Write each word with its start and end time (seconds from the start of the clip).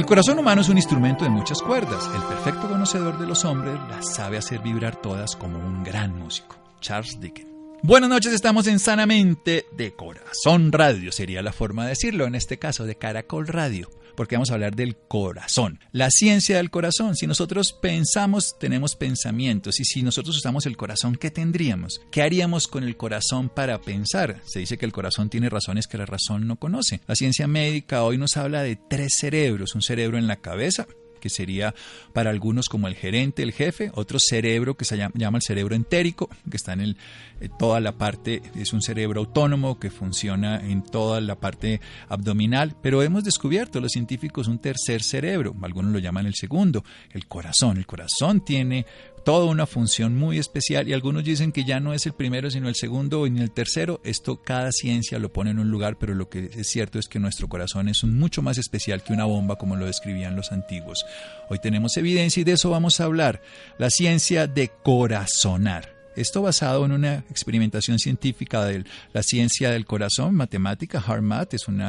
El 0.00 0.06
corazón 0.06 0.38
humano 0.38 0.62
es 0.62 0.70
un 0.70 0.78
instrumento 0.78 1.24
de 1.24 1.30
muchas 1.30 1.60
cuerdas. 1.60 2.08
El 2.14 2.22
perfecto 2.22 2.70
conocedor 2.70 3.18
de 3.18 3.26
los 3.26 3.44
hombres 3.44 3.78
las 3.90 4.14
sabe 4.14 4.38
hacer 4.38 4.60
vibrar 4.60 4.96
todas 4.96 5.36
como 5.36 5.58
un 5.58 5.84
gran 5.84 6.18
músico. 6.18 6.56
Charles 6.80 7.20
Dickens. 7.20 7.50
Buenas 7.82 8.08
noches, 8.08 8.32
estamos 8.32 8.66
en 8.66 8.78
Sanamente 8.78 9.66
de 9.72 9.92
Corazón 9.92 10.72
Radio, 10.72 11.12
sería 11.12 11.42
la 11.42 11.52
forma 11.52 11.82
de 11.82 11.90
decirlo, 11.90 12.24
en 12.24 12.34
este 12.34 12.58
caso 12.58 12.86
de 12.86 12.96
Caracol 12.96 13.46
Radio 13.46 13.90
porque 14.20 14.36
vamos 14.36 14.50
a 14.50 14.52
hablar 14.52 14.76
del 14.76 14.98
corazón, 14.98 15.80
la 15.92 16.10
ciencia 16.10 16.58
del 16.58 16.70
corazón. 16.70 17.16
Si 17.16 17.26
nosotros 17.26 17.72
pensamos, 17.72 18.58
tenemos 18.60 18.94
pensamientos, 18.94 19.80
y 19.80 19.86
si 19.86 20.02
nosotros 20.02 20.36
usamos 20.36 20.66
el 20.66 20.76
corazón, 20.76 21.16
¿qué 21.16 21.30
tendríamos? 21.30 22.02
¿Qué 22.12 22.20
haríamos 22.20 22.68
con 22.68 22.84
el 22.84 22.98
corazón 22.98 23.48
para 23.48 23.80
pensar? 23.80 24.42
Se 24.44 24.58
dice 24.58 24.76
que 24.76 24.84
el 24.84 24.92
corazón 24.92 25.30
tiene 25.30 25.48
razones 25.48 25.86
que 25.86 25.96
la 25.96 26.04
razón 26.04 26.46
no 26.46 26.56
conoce. 26.56 27.00
La 27.06 27.14
ciencia 27.14 27.46
médica 27.46 28.02
hoy 28.02 28.18
nos 28.18 28.36
habla 28.36 28.62
de 28.62 28.76
tres 28.76 29.14
cerebros, 29.18 29.74
un 29.74 29.80
cerebro 29.80 30.18
en 30.18 30.26
la 30.26 30.36
cabeza, 30.36 30.86
que 31.20 31.30
sería 31.30 31.74
para 32.12 32.30
algunos 32.30 32.66
como 32.66 32.88
el 32.88 32.94
gerente, 32.94 33.42
el 33.42 33.52
jefe, 33.52 33.90
otro 33.94 34.18
cerebro 34.18 34.76
que 34.76 34.84
se 34.84 34.96
llama, 34.96 35.38
el 35.38 35.42
cerebro 35.42 35.76
entérico, 35.76 36.28
que 36.50 36.56
está 36.56 36.72
en 36.72 36.80
eh, 36.80 37.48
toda 37.58 37.80
la 37.80 37.92
parte, 37.92 38.42
es 38.56 38.72
un 38.72 38.82
cerebro 38.82 39.20
autónomo 39.20 39.78
que 39.78 39.90
funciona 39.90 40.60
en 40.60 40.82
toda 40.82 41.20
la 41.20 41.36
parte 41.36 41.80
abdominal, 42.08 42.74
pero 42.82 43.02
hemos 43.02 43.24
descubierto 43.24 43.80
los 43.80 43.92
científicos 43.92 44.48
un 44.48 44.58
tercer 44.58 45.02
cerebro, 45.02 45.54
algunos 45.62 45.92
lo 45.92 45.98
llaman 45.98 46.26
el 46.26 46.34
segundo, 46.34 46.84
el 47.10 47.26
corazón. 47.26 47.76
El 47.76 47.86
corazón 47.86 48.40
tiene 48.44 48.86
toda 49.24 49.46
una 49.46 49.66
función 49.66 50.16
muy 50.16 50.38
especial 50.38 50.88
y 50.88 50.92
algunos 50.92 51.24
dicen 51.24 51.52
que 51.52 51.64
ya 51.64 51.80
no 51.80 51.94
es 51.94 52.06
el 52.06 52.12
primero 52.12 52.50
sino 52.50 52.68
el 52.68 52.74
segundo 52.74 53.28
ni 53.28 53.40
el 53.40 53.50
tercero. 53.50 54.00
Esto 54.04 54.42
cada 54.42 54.72
ciencia 54.72 55.18
lo 55.18 55.32
pone 55.32 55.50
en 55.50 55.58
un 55.58 55.70
lugar, 55.70 55.98
pero 55.98 56.14
lo 56.14 56.28
que 56.28 56.50
es 56.52 56.66
cierto 56.68 56.98
es 56.98 57.08
que 57.08 57.18
nuestro 57.18 57.48
corazón 57.48 57.88
es 57.88 58.04
mucho 58.04 58.42
más 58.42 58.58
especial 58.58 59.02
que 59.02 59.12
una 59.12 59.24
bomba 59.24 59.56
como 59.56 59.76
lo 59.76 59.86
describían 59.86 60.36
los 60.36 60.52
antiguos. 60.52 61.04
Hoy 61.48 61.58
tenemos 61.60 61.96
evidencia 61.96 62.40
y 62.40 62.44
de 62.44 62.52
eso 62.52 62.70
vamos 62.70 63.00
a 63.00 63.04
hablar. 63.04 63.42
La 63.78 63.90
ciencia 63.90 64.46
de 64.46 64.70
corazonar. 64.82 65.99
Esto 66.16 66.42
basado 66.42 66.84
en 66.84 66.92
una 66.92 67.24
experimentación 67.30 67.98
científica 68.00 68.64
de 68.64 68.84
la 69.12 69.22
ciencia 69.22 69.70
del 69.70 69.86
corazón, 69.86 70.34
matemática, 70.34 71.00
HeartMath, 71.00 71.54
es 71.54 71.68
un 71.68 71.80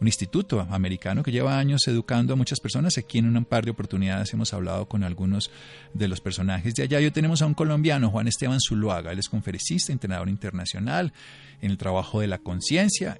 instituto 0.00 0.66
americano 0.70 1.22
que 1.22 1.30
lleva 1.30 1.58
años 1.58 1.86
educando 1.86 2.32
a 2.32 2.36
muchas 2.36 2.58
personas. 2.58 2.96
Aquí 2.96 3.18
en 3.18 3.36
un 3.36 3.44
par 3.44 3.66
de 3.66 3.72
oportunidades 3.72 4.32
hemos 4.32 4.54
hablado 4.54 4.86
con 4.86 5.04
algunos 5.04 5.50
de 5.92 6.08
los 6.08 6.22
personajes 6.22 6.74
de 6.74 6.84
allá. 6.84 6.98
Hoy 6.98 7.10
tenemos 7.10 7.42
a 7.42 7.46
un 7.46 7.54
colombiano, 7.54 8.10
Juan 8.10 8.28
Esteban 8.28 8.60
Zuluaga, 8.60 9.12
él 9.12 9.18
es 9.18 9.28
conferencista, 9.28 9.92
entrenador 9.92 10.30
internacional 10.30 11.12
en 11.60 11.70
el 11.70 11.78
trabajo 11.78 12.20
de 12.20 12.26
la 12.26 12.38
conciencia, 12.38 13.18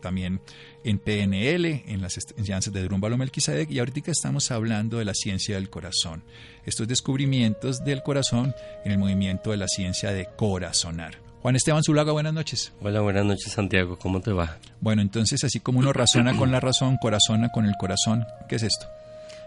también 0.00 0.40
en 0.84 0.98
PNL, 0.98 1.84
en 1.86 2.02
las 2.02 2.18
enseñanzas 2.36 2.72
de 2.72 2.82
Drumbalo 2.82 3.16
Melquisedec, 3.16 3.70
y 3.70 3.78
ahorita 3.78 4.10
estamos 4.10 4.50
hablando 4.50 4.98
de 4.98 5.04
la 5.04 5.14
ciencia 5.14 5.56
del 5.56 5.70
corazón. 5.70 6.24
Estos 6.64 6.88
descubrimientos 6.88 7.84
del 7.84 8.02
corazón 8.02 8.54
en 8.84 8.92
el 8.92 8.98
movimiento 8.98 9.50
de 9.50 9.56
la 9.56 9.68
ciencia 9.68 10.12
de 10.12 10.28
corazonar. 10.36 11.18
Juan 11.42 11.56
Esteban 11.56 11.82
Zulaga, 11.82 12.12
buenas 12.12 12.32
noches. 12.32 12.72
Hola, 12.80 13.02
buenas 13.02 13.26
noches 13.26 13.52
Santiago, 13.52 13.98
¿cómo 13.98 14.22
te 14.22 14.32
va? 14.32 14.56
Bueno, 14.80 15.02
entonces 15.02 15.44
así 15.44 15.60
como 15.60 15.78
uno 15.78 15.92
razona 15.92 16.36
con 16.38 16.50
la 16.50 16.58
razón, 16.58 16.96
corazona 16.96 17.50
con 17.50 17.66
el 17.66 17.74
corazón, 17.78 18.24
¿qué 18.48 18.56
es 18.56 18.62
esto? 18.62 18.86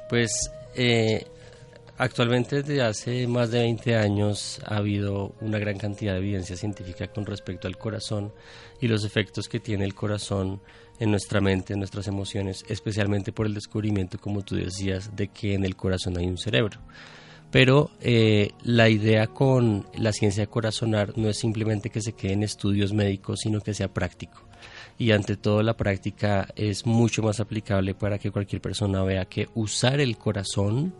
Pues 0.07 0.52
eh, 0.75 1.25
Actualmente 2.00 2.58
desde 2.62 2.84
hace 2.84 3.25
más 3.25 3.50
de 3.50 3.59
20 3.62 3.96
años 3.96 4.62
ha 4.66 4.78
habido 4.78 5.34
una 5.41 5.58
gran 5.58 5.80
cantidad 5.80 6.13
de 6.13 6.19
evidencia 6.19 6.56
científica 6.56 7.08
con 7.08 7.25
respecto 7.25 7.68
al 7.68 7.78
corazón 7.78 8.31
y 8.80 8.88
los 8.88 9.03
efectos 9.03 9.47
que 9.50 9.59
tiene 9.59 9.84
el 9.84 9.96
corazón 9.96 10.62
en 11.00 11.09
nuestra 11.09 11.41
mente, 11.41 11.74
en 11.74 11.80
nuestras 11.80 12.08
emociones, 12.08 12.63
especialmente 12.68 13.31
por 13.31 13.47
el 13.47 13.56
descubrimiento, 13.56 14.19
como 14.19 14.44
tú 14.44 14.56
decías, 14.56 15.16
de 15.16 15.30
que 15.30 15.56
en 15.56 15.66
el 15.66 15.75
corazón 15.75 16.18
hay 16.18 16.28
un 16.28 16.38
cerebro. 16.38 16.80
Pero 17.50 17.90
eh, 18.02 18.52
la 18.64 18.90
idea 18.90 19.25
con 19.25 19.88
la 19.96 20.14
ciencia 20.14 20.44
de 20.44 20.47
corazonar 20.47 21.18
no 21.18 21.29
es 21.29 21.38
simplemente 21.38 21.90
que 21.90 22.02
se 22.02 22.14
quede 22.14 22.34
en 22.34 22.44
estudios 22.44 22.94
médicos, 22.94 23.40
sino 23.41 23.62
que 23.62 23.74
sea 23.74 23.91
práctico. 23.91 24.44
Y 25.00 25.12
ante 25.12 25.35
todo 25.35 25.64
la 25.64 25.78
práctica 25.78 26.47
es 26.56 26.85
mucho 26.85 27.24
más 27.24 27.40
aplicable 27.40 27.96
para 27.96 28.19
que 28.19 28.31
cualquier 28.31 28.62
persona 28.62 29.02
vea 29.03 29.25
que 29.25 29.47
usar 29.56 30.00
el 30.00 30.18
corazón, 30.18 30.94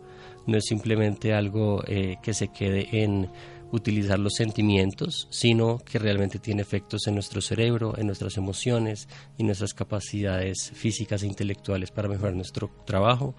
no 0.46 0.56
es 0.56 0.64
simplemente 0.64 1.34
algo 1.34 1.82
eh, 1.86 2.16
que 2.22 2.34
se 2.34 2.48
quede 2.48 2.88
en 2.92 3.28
utilizar 3.70 4.18
los 4.18 4.34
sentimientos, 4.34 5.28
sino 5.30 5.78
que 5.78 5.98
realmente 5.98 6.38
tiene 6.38 6.62
efectos 6.62 7.06
en 7.06 7.14
nuestro 7.14 7.40
cerebro, 7.40 7.98
en 7.98 8.06
nuestras 8.06 8.36
emociones 8.36 9.08
y 9.36 9.44
nuestras 9.44 9.74
capacidades 9.74 10.70
físicas 10.74 11.22
e 11.22 11.26
intelectuales 11.26 11.90
para 11.90 12.08
mejorar 12.08 12.34
nuestro 12.34 12.70
trabajo 12.86 13.34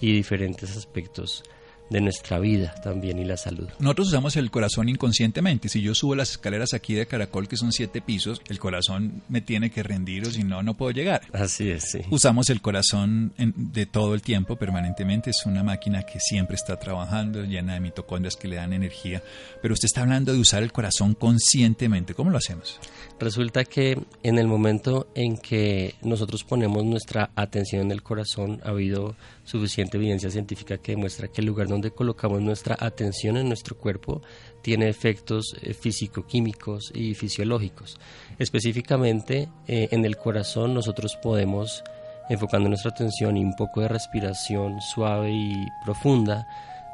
y 0.00 0.12
diferentes 0.12 0.76
aspectos 0.76 1.42
de 1.90 2.00
nuestra 2.00 2.38
vida 2.38 2.74
también 2.82 3.18
y 3.18 3.24
la 3.24 3.36
salud. 3.36 3.68
Nosotros 3.78 4.08
usamos 4.08 4.36
el 4.36 4.50
corazón 4.50 4.88
inconscientemente. 4.88 5.68
Si 5.68 5.82
yo 5.82 5.94
subo 5.94 6.14
las 6.14 6.30
escaleras 6.32 6.74
aquí 6.74 6.94
de 6.94 7.06
Caracol, 7.06 7.48
que 7.48 7.56
son 7.56 7.72
siete 7.72 8.00
pisos, 8.00 8.40
el 8.48 8.58
corazón 8.58 9.22
me 9.28 9.40
tiene 9.40 9.70
que 9.70 9.82
rendir 9.82 10.26
o 10.26 10.30
si 10.30 10.44
no, 10.44 10.62
no 10.62 10.74
puedo 10.74 10.92
llegar. 10.92 11.22
Así 11.32 11.70
es, 11.70 11.90
sí. 11.90 12.00
Usamos 12.10 12.50
el 12.50 12.60
corazón 12.60 13.32
de 13.36 13.86
todo 13.86 14.14
el 14.14 14.22
tiempo, 14.22 14.56
permanentemente. 14.56 15.30
Es 15.30 15.44
una 15.46 15.62
máquina 15.62 16.02
que 16.02 16.18
siempre 16.20 16.56
está 16.56 16.78
trabajando, 16.78 17.44
llena 17.44 17.74
de 17.74 17.80
mitocondrias 17.80 18.36
que 18.36 18.48
le 18.48 18.56
dan 18.56 18.72
energía. 18.72 19.22
Pero 19.62 19.74
usted 19.74 19.86
está 19.86 20.02
hablando 20.02 20.32
de 20.32 20.38
usar 20.38 20.62
el 20.62 20.72
corazón 20.72 21.14
conscientemente. 21.14 22.14
¿Cómo 22.14 22.30
lo 22.30 22.38
hacemos? 22.38 22.80
Resulta 23.18 23.64
que 23.64 23.98
en 24.22 24.38
el 24.38 24.46
momento 24.46 25.08
en 25.14 25.36
que 25.36 25.94
nosotros 26.02 26.44
ponemos 26.44 26.84
nuestra 26.84 27.30
atención 27.36 27.82
en 27.82 27.90
el 27.92 28.02
corazón, 28.02 28.60
ha 28.64 28.70
habido 28.70 29.14
suficiente 29.44 29.96
evidencia 29.98 30.30
científica 30.30 30.78
que 30.78 30.92
demuestra 30.92 31.28
que 31.28 31.40
el 31.40 31.46
lugar 31.46 31.68
donde 31.74 31.90
colocamos 31.90 32.40
nuestra 32.40 32.76
atención 32.80 33.36
en 33.36 33.48
nuestro 33.48 33.76
cuerpo 33.76 34.22
tiene 34.62 34.88
efectos 34.88 35.54
eh, 35.62 35.74
físico-químicos 35.74 36.90
y 36.94 37.14
fisiológicos. 37.14 37.98
Específicamente 38.38 39.48
eh, 39.68 39.88
en 39.90 40.04
el 40.04 40.16
corazón 40.16 40.72
nosotros 40.72 41.18
podemos, 41.22 41.84
enfocando 42.30 42.68
nuestra 42.68 42.92
atención 42.92 43.36
y 43.36 43.44
un 43.44 43.54
poco 43.56 43.80
de 43.80 43.88
respiración 43.88 44.80
suave 44.80 45.32
y 45.32 45.66
profunda, 45.84 46.46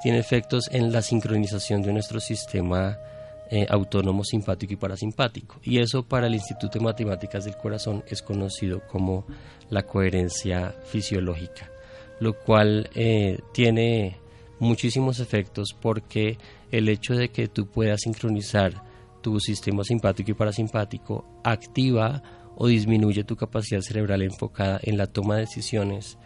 tiene 0.03 0.19
efectos 0.19 0.69
en 0.73 0.93
la 0.93 1.03
sincronización 1.03 1.83
de 1.83 1.93
nuestro 1.93 2.21
sistema 2.21 2.99
eh, 3.53 3.67
autónomo 3.69 4.23
simpático 4.23 4.75
y 4.75 4.77
parasimpático. 4.77 5.57
Y 5.65 5.81
eso 5.81 6.05
para 6.05 6.29
el 6.29 6.35
Instituto 6.35 6.79
de 6.79 6.85
Matemáticas 6.85 7.45
del 7.45 7.57
Corazón 7.57 8.05
es 8.07 8.23
conocido 8.23 8.81
como 8.87 9.27
la 9.71 9.83
coherencia 9.83 10.73
fisiológica, 10.85 11.69
lo 12.21 12.39
cual 12.39 12.89
eh, 12.95 13.41
tiene 13.53 14.20
muchísimos 14.61 15.19
efectos 15.19 15.77
porque 15.81 16.39
el 16.71 16.89
hecho 16.89 17.15
de 17.15 17.31
que 17.31 17.49
tú 17.49 17.67
puedas 17.67 18.03
sincronizar 18.03 18.85
tu 19.21 19.41
sistema 19.41 19.83
simpático 19.83 20.31
y 20.31 20.35
parasimpático 20.35 21.25
activa 21.43 22.23
o 22.57 22.67
disminuye 22.69 23.25
tu 23.25 23.37
capacidad 23.37 23.81
cerebral 23.81 24.23
enfocada 24.23 24.79
en 24.83 24.97
la 24.97 25.07
toma 25.07 25.37
de 25.37 25.43
decisiones, 25.43 26.19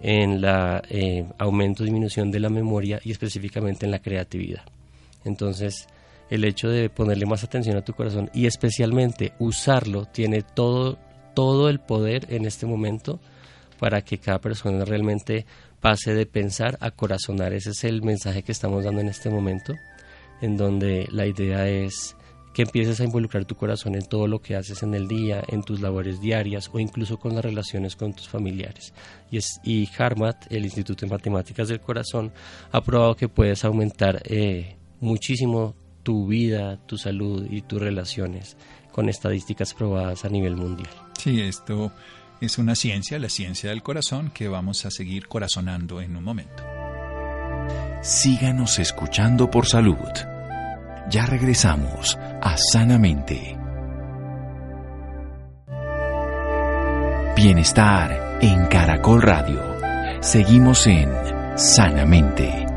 en 0.00 0.40
la 0.40 0.82
eh, 0.88 1.26
aumento 1.38 1.82
o 1.82 1.84
disminución 1.84 2.30
de 2.30 2.40
la 2.40 2.48
memoria 2.48 3.00
y 3.04 3.10
específicamente 3.10 3.86
en 3.86 3.92
la 3.92 4.00
creatividad. 4.00 4.62
Entonces, 5.24 5.86
el 6.30 6.44
hecho 6.44 6.68
de 6.68 6.88
ponerle 6.88 7.26
más 7.26 7.44
atención 7.44 7.76
a 7.76 7.84
tu 7.84 7.92
corazón 7.92 8.30
y 8.32 8.46
especialmente 8.46 9.32
usarlo 9.38 10.06
tiene 10.06 10.42
todo, 10.42 10.96
todo 11.34 11.68
el 11.68 11.80
poder 11.80 12.32
en 12.32 12.46
este 12.46 12.66
momento 12.66 13.20
para 13.78 14.02
que 14.02 14.18
cada 14.18 14.40
persona 14.40 14.84
realmente 14.84 15.44
pase 15.80 16.14
de 16.14 16.26
pensar 16.26 16.78
a 16.80 16.90
corazonar. 16.90 17.52
Ese 17.52 17.70
es 17.70 17.84
el 17.84 18.02
mensaje 18.02 18.42
que 18.42 18.52
estamos 18.52 18.84
dando 18.84 19.00
en 19.00 19.08
este 19.08 19.30
momento, 19.30 19.74
en 20.40 20.56
donde 20.56 21.08
la 21.10 21.26
idea 21.26 21.68
es 21.68 22.16
que 22.52 22.62
empieces 22.62 23.00
a 23.00 23.04
involucrar 23.04 23.44
tu 23.44 23.54
corazón 23.54 23.94
en 23.94 24.04
todo 24.04 24.26
lo 24.26 24.40
que 24.40 24.56
haces 24.56 24.82
en 24.82 24.94
el 24.94 25.06
día, 25.06 25.42
en 25.48 25.62
tus 25.62 25.80
labores 25.80 26.20
diarias 26.20 26.68
o 26.72 26.80
incluso 26.80 27.16
con 27.16 27.34
las 27.34 27.44
relaciones 27.44 27.96
con 27.96 28.12
tus 28.12 28.28
familiares. 28.28 28.92
Y, 29.30 29.36
es, 29.38 29.60
y 29.62 29.88
Harmat, 29.96 30.50
el 30.50 30.64
Instituto 30.64 31.06
de 31.06 31.12
Matemáticas 31.12 31.68
del 31.68 31.80
Corazón, 31.80 32.32
ha 32.72 32.80
probado 32.82 33.14
que 33.14 33.28
puedes 33.28 33.64
aumentar 33.64 34.20
eh, 34.24 34.76
muchísimo 35.00 35.74
tu 36.02 36.26
vida, 36.26 36.78
tu 36.86 36.98
salud 36.98 37.46
y 37.48 37.62
tus 37.62 37.80
relaciones 37.80 38.56
con 38.90 39.08
estadísticas 39.08 39.72
probadas 39.74 40.24
a 40.24 40.28
nivel 40.28 40.56
mundial. 40.56 40.90
Sí, 41.18 41.40
esto 41.40 41.92
es 42.40 42.58
una 42.58 42.74
ciencia, 42.74 43.18
la 43.18 43.28
ciencia 43.28 43.70
del 43.70 43.82
corazón, 43.82 44.30
que 44.30 44.48
vamos 44.48 44.86
a 44.86 44.90
seguir 44.90 45.28
corazonando 45.28 46.00
en 46.00 46.16
un 46.16 46.24
momento. 46.24 46.62
Síganos 48.02 48.78
escuchando 48.78 49.50
por 49.50 49.66
salud. 49.66 49.96
Ya 51.10 51.26
regresamos 51.26 52.16
a 52.40 52.56
Sanamente. 52.56 53.58
Bienestar 57.36 58.38
en 58.40 58.66
Caracol 58.66 59.22
Radio. 59.22 59.60
Seguimos 60.20 60.86
en 60.86 61.10
Sanamente. 61.56 62.69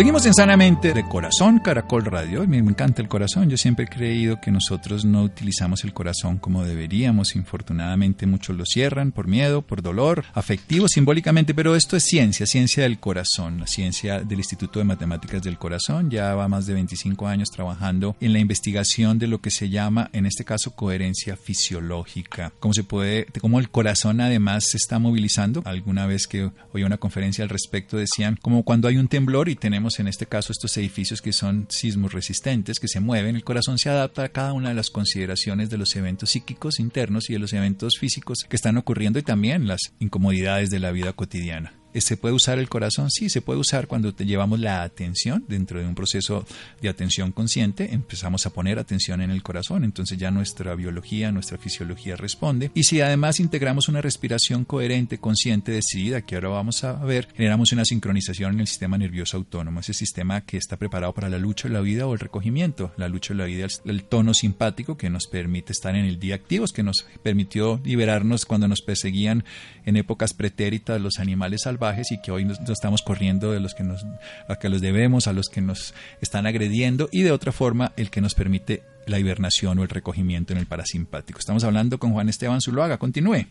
Seguimos 0.00 0.24
en 0.24 0.32
Sanamente 0.32 0.94
de 0.94 1.06
Corazón, 1.06 1.58
Caracol 1.58 2.06
Radio. 2.06 2.48
Me 2.48 2.56
encanta 2.56 3.02
el 3.02 3.08
corazón. 3.08 3.50
Yo 3.50 3.58
siempre 3.58 3.84
he 3.84 3.88
creído 3.88 4.40
que 4.40 4.50
nosotros 4.50 5.04
no 5.04 5.22
utilizamos 5.22 5.84
el 5.84 5.92
corazón 5.92 6.38
como 6.38 6.64
deberíamos. 6.64 7.36
Infortunadamente 7.36 8.24
muchos 8.24 8.56
lo 8.56 8.64
cierran 8.64 9.12
por 9.12 9.28
miedo, 9.28 9.60
por 9.60 9.82
dolor, 9.82 10.24
afectivo, 10.32 10.88
simbólicamente, 10.88 11.52
pero 11.52 11.76
esto 11.76 11.98
es 11.98 12.04
ciencia, 12.04 12.46
ciencia 12.46 12.84
del 12.84 12.98
corazón, 12.98 13.60
la 13.60 13.66
ciencia 13.66 14.20
del 14.20 14.38
Instituto 14.38 14.78
de 14.78 14.86
Matemáticas 14.86 15.42
del 15.42 15.58
Corazón. 15.58 16.10
Ya 16.10 16.34
va 16.34 16.48
más 16.48 16.64
de 16.64 16.72
25 16.72 17.26
años 17.26 17.50
trabajando 17.50 18.16
en 18.22 18.32
la 18.32 18.38
investigación 18.38 19.18
de 19.18 19.26
lo 19.26 19.42
que 19.42 19.50
se 19.50 19.68
llama, 19.68 20.08
en 20.14 20.24
este 20.24 20.46
caso, 20.46 20.70
coherencia 20.70 21.36
fisiológica. 21.36 22.54
Cómo 22.58 22.72
se 22.72 22.84
puede, 22.84 23.26
cómo 23.38 23.60
el 23.60 23.68
corazón 23.68 24.22
además 24.22 24.64
se 24.70 24.78
está 24.78 24.98
movilizando. 24.98 25.60
Alguna 25.66 26.06
vez 26.06 26.26
que 26.26 26.50
oí 26.72 26.84
una 26.84 26.96
conferencia 26.96 27.44
al 27.44 27.50
respecto 27.50 27.98
decían 27.98 28.38
como 28.40 28.62
cuando 28.62 28.88
hay 28.88 28.96
un 28.96 29.08
temblor 29.08 29.50
y 29.50 29.56
tenemos 29.56 29.89
en 29.98 30.06
este 30.06 30.26
caso 30.26 30.52
estos 30.52 30.76
edificios 30.76 31.22
que 31.22 31.32
son 31.32 31.66
sismos 31.68 32.12
resistentes, 32.12 32.78
que 32.78 32.88
se 32.88 33.00
mueven, 33.00 33.34
el 33.34 33.44
corazón 33.44 33.78
se 33.78 33.88
adapta 33.88 34.24
a 34.24 34.28
cada 34.28 34.52
una 34.52 34.68
de 34.68 34.74
las 34.74 34.90
consideraciones 34.90 35.70
de 35.70 35.78
los 35.78 35.96
eventos 35.96 36.30
psíquicos 36.30 36.78
internos 36.78 37.30
y 37.30 37.32
de 37.32 37.38
los 37.38 37.52
eventos 37.52 37.98
físicos 37.98 38.44
que 38.48 38.56
están 38.56 38.76
ocurriendo 38.76 39.18
y 39.18 39.22
también 39.22 39.66
las 39.66 39.80
incomodidades 39.98 40.70
de 40.70 40.78
la 40.78 40.92
vida 40.92 41.12
cotidiana. 41.12 41.79
¿Se 41.94 42.16
puede 42.16 42.34
usar 42.34 42.58
el 42.58 42.68
corazón? 42.68 43.10
Sí, 43.10 43.28
se 43.28 43.42
puede 43.42 43.58
usar 43.58 43.86
cuando 43.86 44.14
te 44.14 44.24
llevamos 44.24 44.60
la 44.60 44.82
atención 44.82 45.44
dentro 45.48 45.80
de 45.80 45.86
un 45.86 45.94
proceso 45.94 46.46
de 46.80 46.88
atención 46.88 47.32
consciente, 47.32 47.92
empezamos 47.92 48.46
a 48.46 48.50
poner 48.50 48.78
atención 48.78 49.20
en 49.20 49.30
el 49.30 49.42
corazón, 49.42 49.84
entonces 49.84 50.18
ya 50.18 50.30
nuestra 50.30 50.74
biología, 50.74 51.32
nuestra 51.32 51.58
fisiología 51.58 52.16
responde. 52.16 52.70
Y 52.74 52.84
si 52.84 53.00
además 53.00 53.40
integramos 53.40 53.88
una 53.88 54.00
respiración 54.00 54.64
coherente, 54.64 55.18
consciente, 55.18 55.72
decidida, 55.72 56.22
que 56.22 56.36
ahora 56.36 56.48
vamos 56.48 56.84
a 56.84 56.92
ver, 57.04 57.28
generamos 57.34 57.72
una 57.72 57.84
sincronización 57.84 58.54
en 58.54 58.60
el 58.60 58.66
sistema 58.66 58.98
nervioso 58.98 59.36
autónomo, 59.36 59.80
ese 59.80 59.94
sistema 59.94 60.42
que 60.42 60.56
está 60.56 60.76
preparado 60.76 61.12
para 61.12 61.28
la 61.28 61.38
lucha 61.38 61.68
de 61.68 61.74
la 61.74 61.80
vida 61.80 62.06
o 62.06 62.14
el 62.14 62.20
recogimiento. 62.20 62.92
La 62.96 63.08
lucha 63.08 63.34
de 63.34 63.38
la 63.38 63.44
vida 63.44 63.66
el 63.84 64.04
tono 64.04 64.34
simpático 64.34 64.96
que 64.96 65.10
nos 65.10 65.26
permite 65.26 65.72
estar 65.72 65.94
en 65.94 66.04
el 66.04 66.18
día 66.18 66.34
activos, 66.34 66.72
que 66.72 66.82
nos 66.82 67.06
permitió 67.22 67.80
liberarnos 67.84 68.46
cuando 68.46 68.68
nos 68.68 68.82
perseguían 68.82 69.44
en 69.84 69.96
épocas 69.96 70.34
pretéritas 70.34 71.00
los 71.00 71.18
animales 71.18 71.66
y 72.10 72.20
que 72.20 72.30
hoy 72.30 72.44
nos, 72.44 72.60
estamos 72.68 73.02
corriendo 73.02 73.52
de 73.52 73.60
los 73.60 73.74
que 73.74 73.82
nos 73.82 74.04
a 74.48 74.56
que 74.56 74.68
los 74.68 74.80
debemos, 74.80 75.26
a 75.26 75.32
los 75.32 75.48
que 75.48 75.60
nos 75.60 75.94
están 76.20 76.46
agrediendo 76.46 77.08
y 77.10 77.22
de 77.22 77.32
otra 77.32 77.52
forma 77.52 77.92
el 77.96 78.10
que 78.10 78.20
nos 78.20 78.34
permite 78.34 78.82
la 79.06 79.18
hibernación 79.18 79.78
o 79.78 79.82
el 79.82 79.88
recogimiento 79.88 80.52
en 80.52 80.58
el 80.58 80.66
parasimpático. 80.66 81.38
Estamos 81.38 81.64
hablando 81.64 81.98
con 81.98 82.12
Juan 82.12 82.28
Esteban 82.28 82.60
Zuluaga. 82.60 82.98
Continúe. 82.98 83.46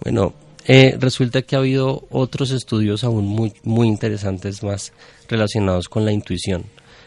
Bueno, 0.00 0.34
eh, 0.66 0.96
resulta 0.98 1.42
que 1.42 1.56
ha 1.56 1.58
habido 1.58 2.06
otros 2.10 2.52
estudios 2.52 3.02
aún 3.04 3.26
muy, 3.26 3.52
muy 3.64 3.88
interesantes 3.88 4.62
más 4.62 4.92
relacionados 5.28 5.88
con 5.88 6.04
la 6.04 6.12
intuición. 6.12 6.64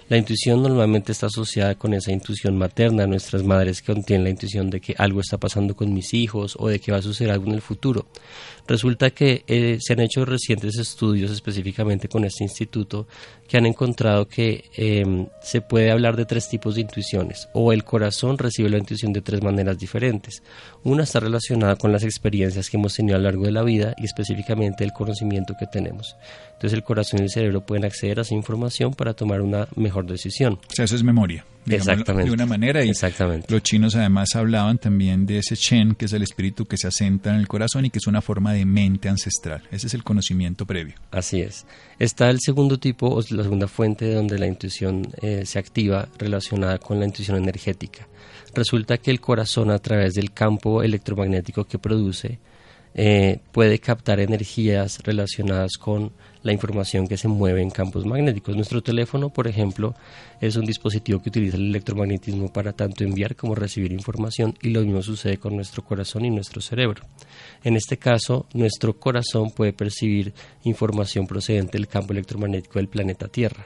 La 0.09 0.17
intuición 0.17 0.61
normalmente 0.61 1.11
está 1.13 1.27
asociada 1.27 1.75
con 1.75 1.93
esa 1.93 2.11
intuición 2.11 2.57
materna, 2.57 3.07
nuestras 3.07 3.43
madres 3.43 3.81
que 3.81 3.93
contienen 3.93 4.25
la 4.25 4.29
intuición 4.31 4.69
de 4.69 4.81
que 4.81 4.93
algo 4.97 5.21
está 5.21 5.37
pasando 5.37 5.75
con 5.75 5.93
mis 5.93 6.13
hijos 6.13 6.55
o 6.59 6.67
de 6.67 6.79
que 6.79 6.91
va 6.91 6.97
a 6.97 7.01
suceder 7.01 7.31
algo 7.31 7.47
en 7.47 7.53
el 7.53 7.61
futuro. 7.61 8.05
Resulta 8.67 9.09
que 9.09 9.43
eh, 9.47 9.77
se 9.81 9.93
han 9.93 9.99
hecho 9.99 10.23
recientes 10.23 10.77
estudios 10.77 11.31
específicamente 11.31 12.07
con 12.07 12.23
este 12.23 12.43
instituto 12.43 13.07
que 13.47 13.57
han 13.57 13.65
encontrado 13.65 14.27
que 14.27 14.65
em, 14.75 15.27
se 15.41 15.61
puede 15.61 15.91
hablar 15.91 16.15
de 16.15 16.25
tres 16.25 16.47
tipos 16.47 16.75
de 16.75 16.81
intuiciones 16.81 17.49
o 17.53 17.73
el 17.73 17.83
corazón 17.83 18.37
recibe 18.37 18.69
la 18.69 18.77
intuición 18.77 19.11
de 19.11 19.21
tres 19.21 19.43
maneras 19.43 19.77
diferentes. 19.77 20.41
Una 20.83 21.03
está 21.03 21.19
relacionada 21.19 21.75
con 21.75 21.91
las 21.91 22.03
experiencias 22.03 22.69
que 22.69 22.77
hemos 22.77 22.95
tenido 22.95 23.15
a 23.15 23.19
lo 23.19 23.25
largo 23.25 23.45
de 23.45 23.51
la 23.51 23.63
vida 23.63 23.93
y 23.97 24.05
específicamente 24.05 24.83
el 24.83 24.93
conocimiento 24.93 25.55
que 25.59 25.67
tenemos. 25.67 26.15
Entonces 26.53 26.73
el 26.73 26.83
corazón 26.83 27.19
y 27.19 27.23
el 27.23 27.29
cerebro 27.29 27.65
pueden 27.65 27.85
acceder 27.85 28.19
a 28.19 28.21
esa 28.21 28.33
información 28.33 28.93
para 28.93 29.13
tomar 29.13 29.41
una 29.41 29.67
mejor 29.75 30.05
decisión. 30.05 30.59
Eso 30.77 30.95
es 30.95 31.03
memoria. 31.03 31.45
Exactamente. 31.65 32.29
De 32.29 32.33
una 32.33 32.45
manera. 32.45 32.83
Y 32.83 32.89
Exactamente. 32.89 33.47
Los 33.49 33.63
chinos 33.63 33.95
además 33.95 34.35
hablaban 34.35 34.77
también 34.77 35.25
de 35.25 35.39
ese 35.39 35.55
Chen, 35.55 35.95
que 35.95 36.05
es 36.05 36.13
el 36.13 36.23
espíritu 36.23 36.65
que 36.65 36.77
se 36.77 36.87
asenta 36.87 37.29
en 37.31 37.37
el 37.37 37.47
corazón 37.47 37.85
y 37.85 37.89
que 37.89 37.99
es 37.99 38.07
una 38.07 38.21
forma 38.21 38.53
de 38.53 38.65
mente 38.65 39.09
ancestral. 39.09 39.63
Ese 39.71 39.87
es 39.87 39.93
el 39.93 40.03
conocimiento 40.03 40.65
previo. 40.65 40.95
Así 41.11 41.41
es. 41.41 41.65
Está 41.99 42.29
el 42.29 42.39
segundo 42.39 42.77
tipo, 42.79 43.07
o 43.07 43.21
la 43.29 43.43
segunda 43.43 43.67
fuente 43.67 44.13
donde 44.13 44.37
la 44.39 44.47
intuición 44.47 45.07
eh, 45.21 45.45
se 45.45 45.59
activa 45.59 46.07
relacionada 46.17 46.77
con 46.79 46.99
la 46.99 47.05
intuición 47.05 47.37
energética. 47.37 48.07
Resulta 48.53 48.97
que 48.97 49.11
el 49.11 49.19
corazón 49.19 49.71
a 49.71 49.79
través 49.79 50.13
del 50.13 50.31
campo 50.31 50.83
electromagnético 50.83 51.65
que 51.65 51.79
produce 51.79 52.39
eh, 52.93 53.39
puede 53.51 53.79
captar 53.79 54.19
energías 54.19 54.99
relacionadas 55.03 55.77
con 55.77 56.11
la 56.43 56.51
información 56.51 57.07
que 57.07 57.17
se 57.17 57.27
mueve 57.27 57.61
en 57.61 57.69
campos 57.69 58.05
magnéticos. 58.05 58.55
Nuestro 58.55 58.83
teléfono, 58.83 59.29
por 59.29 59.47
ejemplo, 59.47 59.95
es 60.39 60.55
un 60.55 60.65
dispositivo 60.65 61.21
que 61.21 61.29
utiliza 61.29 61.57
el 61.57 61.69
electromagnetismo 61.69 62.51
para 62.51 62.73
tanto 62.73 63.03
enviar 63.03 63.35
como 63.35 63.55
recibir 63.55 63.91
información 63.91 64.55
y 64.61 64.69
lo 64.69 64.81
mismo 64.81 65.01
sucede 65.01 65.37
con 65.37 65.55
nuestro 65.55 65.83
corazón 65.83 66.25
y 66.25 66.29
nuestro 66.29 66.61
cerebro. 66.61 67.03
En 67.63 67.75
este 67.75 67.97
caso, 67.97 68.45
nuestro 68.53 68.99
corazón 68.99 69.51
puede 69.51 69.73
percibir 69.73 70.33
información 70.63 71.25
procedente 71.25 71.77
del 71.77 71.87
campo 71.87 72.13
electromagnético 72.13 72.79
del 72.79 72.89
planeta 72.89 73.27
Tierra. 73.27 73.65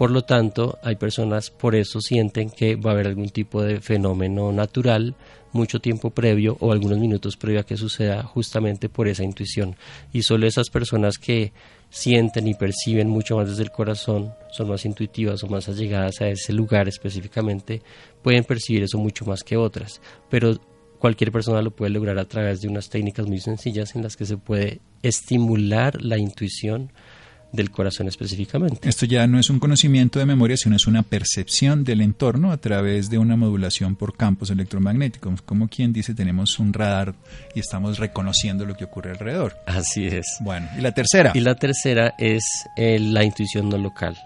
Por 0.00 0.12
lo 0.12 0.22
tanto, 0.22 0.78
hay 0.82 0.96
personas 0.96 1.50
por 1.50 1.74
eso 1.74 2.00
sienten 2.00 2.48
que 2.48 2.74
va 2.74 2.92
a 2.92 2.94
haber 2.94 3.06
algún 3.06 3.28
tipo 3.28 3.62
de 3.62 3.82
fenómeno 3.82 4.50
natural 4.50 5.14
mucho 5.52 5.78
tiempo 5.78 6.08
previo 6.08 6.56
o 6.60 6.72
algunos 6.72 6.98
minutos 6.98 7.36
previo 7.36 7.60
a 7.60 7.64
que 7.64 7.76
suceda 7.76 8.22
justamente 8.22 8.88
por 8.88 9.08
esa 9.08 9.24
intuición. 9.24 9.76
Y 10.10 10.22
solo 10.22 10.46
esas 10.46 10.70
personas 10.70 11.18
que 11.18 11.52
sienten 11.90 12.48
y 12.48 12.54
perciben 12.54 13.10
mucho 13.10 13.36
más 13.36 13.50
desde 13.50 13.64
el 13.64 13.72
corazón, 13.72 14.32
son 14.50 14.70
más 14.70 14.86
intuitivas 14.86 15.44
o 15.44 15.48
más 15.48 15.68
allegadas 15.68 16.22
a 16.22 16.30
ese 16.30 16.54
lugar 16.54 16.88
específicamente, 16.88 17.82
pueden 18.22 18.44
percibir 18.44 18.84
eso 18.84 18.96
mucho 18.96 19.26
más 19.26 19.44
que 19.44 19.58
otras. 19.58 20.00
Pero 20.30 20.58
cualquier 20.98 21.30
persona 21.30 21.60
lo 21.60 21.72
puede 21.72 21.90
lograr 21.90 22.18
a 22.18 22.24
través 22.24 22.62
de 22.62 22.68
unas 22.68 22.88
técnicas 22.88 23.26
muy 23.26 23.40
sencillas 23.40 23.94
en 23.94 24.02
las 24.02 24.16
que 24.16 24.24
se 24.24 24.38
puede 24.38 24.80
estimular 25.02 26.02
la 26.02 26.16
intuición 26.16 26.90
del 27.52 27.70
corazón 27.70 28.08
específicamente. 28.08 28.88
Esto 28.88 29.06
ya 29.06 29.26
no 29.26 29.38
es 29.38 29.50
un 29.50 29.58
conocimiento 29.58 30.18
de 30.18 30.26
memoria, 30.26 30.56
sino 30.56 30.76
es 30.76 30.86
una 30.86 31.02
percepción 31.02 31.84
del 31.84 32.00
entorno 32.00 32.52
a 32.52 32.58
través 32.58 33.10
de 33.10 33.18
una 33.18 33.36
modulación 33.36 33.96
por 33.96 34.16
campos 34.16 34.50
electromagnéticos. 34.50 35.42
Como 35.42 35.68
quien 35.68 35.92
dice, 35.92 36.14
tenemos 36.14 36.58
un 36.58 36.72
radar 36.72 37.14
y 37.54 37.60
estamos 37.60 37.98
reconociendo 37.98 38.64
lo 38.64 38.76
que 38.76 38.84
ocurre 38.84 39.10
alrededor. 39.10 39.56
Así 39.66 40.06
es. 40.06 40.26
Bueno, 40.40 40.68
¿y 40.78 40.80
la 40.80 40.92
tercera? 40.92 41.32
Y 41.34 41.40
la 41.40 41.54
tercera 41.54 42.14
es 42.18 42.44
eh, 42.76 42.98
la 42.98 43.24
intuición 43.24 43.68
no 43.68 43.78
local. 43.78 44.16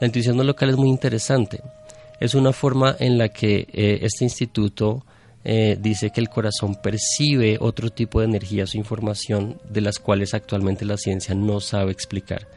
La 0.00 0.06
intuición 0.06 0.36
no 0.36 0.44
local 0.44 0.70
es 0.70 0.76
muy 0.76 0.88
interesante. 0.88 1.60
Es 2.18 2.34
una 2.34 2.52
forma 2.52 2.96
en 2.98 3.18
la 3.18 3.28
que 3.28 3.66
eh, 3.72 3.98
este 4.02 4.24
instituto 4.24 5.04
eh, 5.44 5.76
dice 5.80 6.10
que 6.10 6.20
el 6.20 6.28
corazón 6.28 6.76
percibe 6.76 7.58
otro 7.60 7.90
tipo 7.90 8.20
de 8.20 8.26
energías 8.26 8.74
o 8.74 8.78
información 8.78 9.60
de 9.68 9.80
las 9.80 9.98
cuales 9.98 10.34
actualmente 10.34 10.84
la 10.84 10.96
ciencia 10.96 11.34
no 11.34 11.60
sabe 11.60 11.92
explicar. 11.92 12.48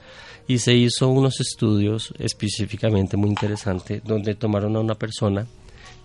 Y 0.47 0.59
se 0.59 0.75
hizo 0.75 1.07
unos 1.09 1.39
estudios 1.39 2.13
específicamente 2.19 3.17
muy 3.17 3.29
interesantes 3.29 4.03
donde 4.03 4.35
tomaron 4.35 4.75
a 4.75 4.79
una 4.79 4.95
persona 4.95 5.47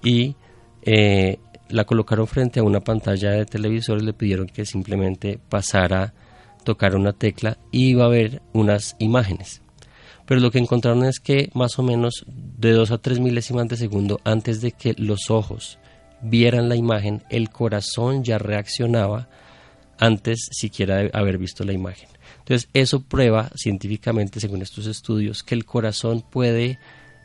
y 0.03 0.35
eh, 0.83 1.39
la 1.69 1.85
colocaron 1.85 2.27
frente 2.27 2.61
a 2.61 2.63
una 2.63 2.81
pantalla 2.81 3.33
de 3.33 3.45
televisor 3.45 4.01
y 4.01 4.07
le 4.07 4.15
pidieron 4.15 4.47
que 4.47 4.65
simplemente 4.65 5.39
pasara, 5.49 6.15
tocar 6.65 6.97
una 6.97 7.13
tecla 7.13 7.59
y 7.71 7.91
iba 7.91 8.07
a 8.07 8.09
ver 8.09 8.41
unas 8.53 8.97
imágenes. 8.99 9.61
Pero 10.27 10.41
lo 10.41 10.51
que 10.51 10.59
encontraron 10.59 11.05
es 11.05 11.21
que 11.21 11.51
más 11.55 11.79
o 11.79 11.83
menos 11.83 12.25
de 12.27 12.73
2 12.73 12.91
a 12.93 12.99
3 12.99 13.21
milésimas 13.21 13.69
de 13.69 13.77
segundo 13.77 14.21
antes 14.25 14.61
de 14.61 14.73
que 14.73 14.95
los 14.97 15.29
ojos 15.29 15.80
vieran 16.23 16.69
la 16.69 16.77
imagen, 16.77 17.23
el 17.31 17.51
corazón 17.51 18.25
ya 18.25 18.39
reaccionaba 18.39 19.29
antes 19.99 20.49
siquiera 20.51 20.97
de 20.97 21.11
haber 21.13 21.39
visto 21.39 21.65
la 21.65 21.73
imagen. 21.73 22.09
Entonces, 22.39 22.69
eso 22.73 23.03
prueba 23.03 23.51
científicamente, 23.55 24.41
según 24.41 24.63
estos 24.63 24.87
estudios, 24.87 25.43
que 25.43 25.55
el 25.55 25.65
corazón 25.65 26.23
puede 26.23 26.79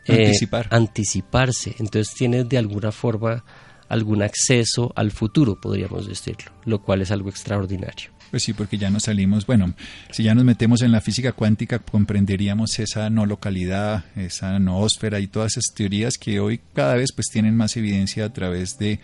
eh, 0.06 0.26
Anticipar. 0.26 0.68
anticiparse. 0.72 1.76
Entonces, 1.80 2.14
tiene 2.14 2.44
de 2.44 2.58
alguna 2.58 2.92
forma 2.92 3.44
algún 3.88 4.22
acceso 4.24 4.92
al 4.96 5.12
futuro, 5.12 5.60
podríamos 5.60 6.08
decirlo, 6.08 6.52
lo 6.66 6.82
cual 6.82 7.02
es 7.02 7.12
algo 7.12 7.30
extraordinario. 7.30 8.12
Pues 8.36 8.44
sí, 8.44 8.52
porque 8.52 8.78
ya 8.78 8.90
nos 8.90 9.04
salimos, 9.04 9.46
bueno, 9.46 9.76
si 10.12 10.24
ya 10.24 10.36
nos 10.36 10.44
metemos 10.44 10.82
en 10.82 10.92
la 10.92 11.00
física 11.00 11.32
cuántica, 11.32 11.80
comprenderíamos 11.80 12.78
esa 12.80 13.10
no 13.10 13.26
localidad, 13.26 14.04
esa 14.18 14.60
noósfera 14.60 15.22
y 15.22 15.28
todas 15.28 15.54
esas 15.54 15.74
teorías 15.74 16.18
que 16.18 16.42
hoy 16.42 16.60
cada 16.74 16.96
vez 16.96 17.14
pues 17.16 17.28
tienen 17.32 17.56
más 17.56 17.78
evidencia 17.78 18.26
a 18.26 18.34
través 18.34 18.78
de 18.78 19.00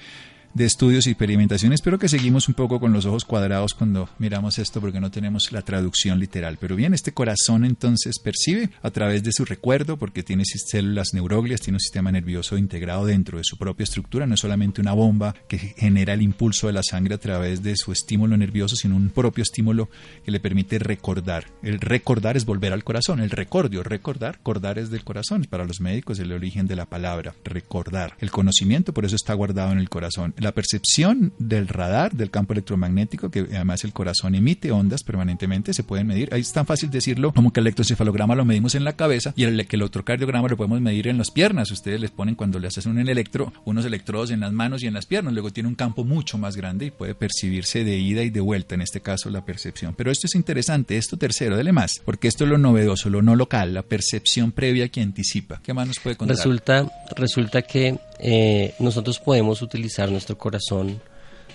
de 0.53 0.65
estudios 0.65 1.07
y 1.07 1.11
experimentaciones, 1.11 1.81
pero 1.81 1.99
que 1.99 2.09
seguimos 2.09 2.47
un 2.47 2.55
poco 2.55 2.79
con 2.79 2.93
los 2.93 3.05
ojos 3.05 3.25
cuadrados 3.25 3.73
cuando 3.73 4.09
miramos 4.19 4.59
esto 4.59 4.81
porque 4.81 4.99
no 4.99 5.11
tenemos 5.11 5.51
la 5.51 5.61
traducción 5.61 6.19
literal. 6.19 6.57
Pero 6.59 6.75
bien, 6.75 6.93
este 6.93 7.13
corazón 7.13 7.65
entonces 7.65 8.19
percibe 8.19 8.69
a 8.81 8.91
través 8.91 9.23
de 9.23 9.31
su 9.31 9.45
recuerdo, 9.45 9.97
porque 9.97 10.23
tiene 10.23 10.43
células 10.45 11.13
neuroglias, 11.13 11.61
tiene 11.61 11.77
un 11.77 11.81
sistema 11.81 12.11
nervioso 12.11 12.57
integrado 12.57 13.05
dentro 13.05 13.37
de 13.37 13.43
su 13.43 13.57
propia 13.57 13.83
estructura, 13.83 14.27
no 14.27 14.35
es 14.35 14.39
solamente 14.39 14.81
una 14.81 14.93
bomba 14.93 15.35
que 15.47 15.57
genera 15.57 16.13
el 16.13 16.21
impulso 16.21 16.67
de 16.67 16.73
la 16.73 16.83
sangre 16.83 17.15
a 17.15 17.19
través 17.19 17.63
de 17.63 17.75
su 17.75 17.91
estímulo 17.91 18.37
nervioso, 18.37 18.75
sino 18.75 18.95
un 18.95 19.09
propio 19.09 19.43
estímulo 19.43 19.89
que 20.23 20.31
le 20.31 20.39
permite 20.39 20.79
recordar. 20.79 21.47
El 21.63 21.79
recordar 21.79 22.37
es 22.37 22.45
volver 22.45 22.73
al 22.73 22.83
corazón, 22.83 23.19
el 23.19 23.29
recordio, 23.29 23.83
recordar, 23.83 24.35
recordar 24.35 24.79
es 24.79 24.89
del 24.89 25.03
corazón. 25.03 25.45
Para 25.49 25.65
los 25.65 25.81
médicos 25.81 26.19
el 26.19 26.31
origen 26.31 26.67
de 26.67 26.75
la 26.75 26.85
palabra, 26.85 27.35
recordar. 27.43 28.15
El 28.19 28.31
conocimiento 28.31 28.93
por 28.93 29.05
eso 29.05 29.15
está 29.15 29.33
guardado 29.33 29.71
en 29.71 29.79
el 29.79 29.89
corazón 29.89 30.33
la 30.41 30.53
percepción 30.53 31.33
del 31.37 31.67
radar, 31.67 32.13
del 32.13 32.31
campo 32.31 32.53
electromagnético, 32.53 33.29
que 33.29 33.41
además 33.41 33.83
el 33.83 33.93
corazón 33.93 34.35
emite 34.35 34.71
ondas 34.71 35.03
permanentemente, 35.03 35.73
se 35.73 35.83
pueden 35.83 36.07
medir. 36.07 36.33
Ahí 36.33 36.41
es 36.41 36.51
tan 36.51 36.65
fácil 36.65 36.89
decirlo 36.89 37.31
como 37.33 37.53
que 37.53 37.59
el 37.59 37.67
electroencefalograma 37.67 38.35
lo 38.35 38.43
medimos 38.43 38.75
en 38.75 38.83
la 38.83 38.93
cabeza 38.93 39.33
y 39.35 39.43
el, 39.43 39.67
que 39.67 39.75
el 39.75 39.81
electrocardiograma 39.81 40.47
lo 40.47 40.57
podemos 40.57 40.81
medir 40.81 41.07
en 41.07 41.17
las 41.17 41.31
piernas. 41.31 41.71
Ustedes 41.71 42.01
les 42.01 42.11
ponen 42.11 42.35
cuando 42.35 42.59
le 42.59 42.67
hacen 42.67 42.91
un 42.91 42.99
electro, 42.99 43.53
unos 43.65 43.85
electrodos 43.85 44.31
en 44.31 44.39
las 44.39 44.51
manos 44.51 44.83
y 44.83 44.87
en 44.87 44.93
las 44.93 45.05
piernas. 45.05 45.33
Luego 45.33 45.51
tiene 45.51 45.69
un 45.69 45.75
campo 45.75 46.03
mucho 46.03 46.37
más 46.37 46.55
grande 46.55 46.87
y 46.87 46.91
puede 46.91 47.15
percibirse 47.15 47.83
de 47.83 47.97
ida 47.99 48.23
y 48.23 48.29
de 48.29 48.41
vuelta, 48.41 48.75
en 48.75 48.81
este 48.81 49.01
caso 49.01 49.29
la 49.29 49.45
percepción. 49.45 49.93
Pero 49.95 50.11
esto 50.11 50.27
es 50.27 50.35
interesante, 50.35 50.97
esto 50.97 51.17
tercero, 51.17 51.55
dele 51.55 51.71
más, 51.71 52.01
porque 52.03 52.27
esto 52.27 52.45
es 52.45 52.49
lo 52.49 52.57
novedoso, 52.57 53.09
lo 53.09 53.21
no 53.21 53.35
local, 53.35 53.73
la 53.73 53.83
percepción 53.83 54.51
previa 54.51 54.89
que 54.89 55.01
anticipa. 55.01 55.61
¿Qué 55.63 55.73
más 55.73 55.87
nos 55.87 55.99
puede 55.99 56.15
contar? 56.15 56.37
Resulta, 56.37 56.91
resulta 57.15 57.61
que 57.61 57.99
eh, 58.23 58.75
nosotros 58.77 59.19
podemos 59.19 59.63
utilizar 59.63 60.11
nuestro 60.11 60.37
corazón, 60.37 61.01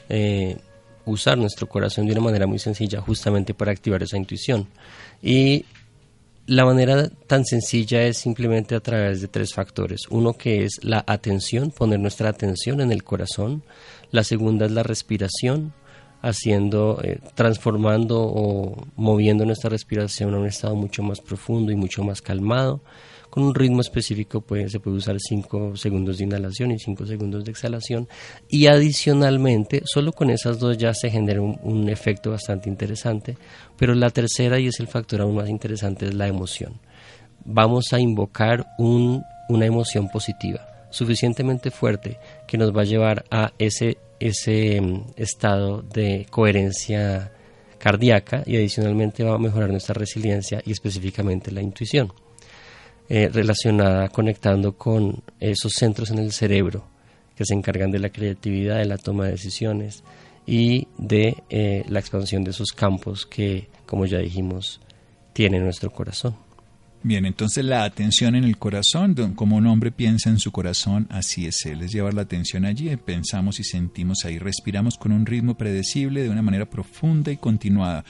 eh, 0.09 0.57
usar 1.05 1.39
nuestro 1.39 1.69
corazón 1.69 2.07
de 2.07 2.13
una 2.13 2.21
manera 2.21 2.49
muy 2.49 2.59
sencilla 2.59 3.01
justamente 3.01 3.55
para 3.55 3.71
activar 3.71 4.03
esa 4.03 4.17
intuición. 4.17 4.67
Y 5.23 5.65
la 6.47 6.65
manera 6.65 7.09
tan 7.29 7.45
sencilla 7.45 8.03
es 8.03 8.19
simplemente 8.19 8.75
a 8.75 8.81
través 8.81 9.21
de 9.21 9.29
tres 9.29 9.55
factores. 9.55 10.03
Uno 10.11 10.33
que 10.33 10.65
es 10.65 10.83
la 10.83 11.05
atención, 11.07 11.71
poner 11.71 12.01
nuestra 12.01 12.31
atención 12.31 12.81
en 12.81 12.91
el 12.91 13.05
corazón. 13.05 13.63
La 14.11 14.25
segunda 14.25 14.67
es 14.67 14.73
la 14.73 14.83
respiración, 14.83 15.73
haciendo, 16.23 17.01
eh, 17.03 17.21
transformando 17.35 18.23
o 18.23 18.87
moviendo 18.97 19.45
nuestra 19.45 19.71
respiración 19.71 20.35
a 20.35 20.39
un 20.39 20.47
estado 20.47 20.75
mucho 20.75 21.03
más 21.03 21.21
profundo 21.21 21.73
y 21.73 21.77
mucho 21.77 22.03
más 22.03 22.23
calmado. 22.23 22.81
Con 23.31 23.45
un 23.45 23.55
ritmo 23.55 23.83
específico 23.83 24.41
pues, 24.41 24.73
se 24.73 24.81
puede 24.81 24.97
usar 24.97 25.17
5 25.19 25.77
segundos 25.77 26.19
de 26.19 26.25
inhalación 26.25 26.71
y 26.71 26.79
5 26.79 27.05
segundos 27.07 27.45
de 27.45 27.51
exhalación. 27.51 28.09
Y 28.49 28.67
adicionalmente 28.67 29.83
solo 29.85 30.13
con 30.13 30.31
esas 30.31 30.59
dos 30.59 30.79
ya 30.79 30.95
se 30.95 31.11
genera 31.11 31.43
un, 31.43 31.89
efecto 31.89 32.31
bastante 32.31 32.69
interesante 32.69 33.37
pero 33.77 33.95
la 33.95 34.11
tercera 34.11 34.59
y 34.59 34.69
es 34.69 34.81
el 34.81 34.89
factor 34.89 35.21
aún 35.21 35.37
más 35.37 35.49
interesante 35.49 36.07
es 36.07 36.15
la 36.15 36.29
emoción. 36.29 36.81
Vamos 37.45 37.93
a 37.93 38.01
invocar 38.01 38.67
un, 38.79 39.23
una 39.49 39.67
emoción 39.67 40.09
positiva 40.09 40.67
suficientemente 40.91 41.71
fuerte 41.71 42.19
que 42.47 42.57
nos 42.57 42.75
va 42.75 42.83
a 42.83 42.85
llevar 42.85 43.25
a 43.31 43.53
ese, 43.59 43.99
ese 44.21 44.81
mm, 44.81 45.05
estado 45.17 45.83
de 45.83 46.27
coherencia 46.31 47.33
cardíaca 47.79 48.43
y 48.47 48.57
adicionalmente 48.57 49.23
va 49.23 49.35
a 49.35 49.39
mejorar 49.39 49.71
nuestra 49.71 49.95
resiliencia 49.95 50.63
y 50.65 50.73
específicamente 50.73 51.51
la 51.51 51.63
intuición. 51.63 52.13
Eh, 53.09 53.29
relacionada 53.29 54.09
conectando 54.09 54.77
con 54.77 55.23
esos 55.39 55.73
centros 55.75 56.11
en 56.11 56.19
el 56.19 56.33
cerebro 56.33 56.85
que 57.37 57.45
se 57.45 57.55
encargan 57.55 57.93
de 57.93 58.01
la 58.01 58.11
creatividad, 58.11 58.79
de 58.79 58.87
la 58.87 58.99
toma 58.99 59.27
de 59.27 59.33
decisiones 59.33 60.03
y 60.45 60.89
de 60.99 61.37
eh, 61.49 61.85
la 61.89 62.01
expansión 62.01 62.43
de 62.43 62.51
esos 62.51 62.73
campos 62.73 63.25
que, 63.25 63.69
como 63.85 64.07
ya 64.07 64.19
dijimos, 64.19 64.81
tiene 65.33 65.61
nuestro 65.61 65.91
corazón. 65.91 66.46
Bien, 67.07 67.25
entonces 67.25 67.65
la 67.65 67.85
atención 67.85 68.35
en 68.35 68.43
el 68.43 68.59
corazón, 68.59 69.15
como 69.37 69.55
un 69.55 69.69
hombre 69.69 69.93
piensa 69.93 70.29
en 70.29 70.41
su 70.41 70.51
corazón, 70.51 71.07
así 71.09 71.47
es 71.47 71.65
él, 71.65 71.83
es 71.83 71.93
llevar 71.93 72.15
la 72.15 72.23
atención 72.23 72.65
allí, 72.65 72.97
pensamos 72.97 73.61
y 73.61 73.63
sentimos 73.63 74.25
ahí, 74.25 74.41
respiramos 74.41 74.97
con 74.99 75.13
un 75.13 75.25
ritmo 75.25 75.57
predecible 75.57 76.25
de 76.25 76.31
una 76.31 76.43
manera 76.43 76.69
profunda 76.69 77.31
y 77.31 77.37
continuada 77.37 78.05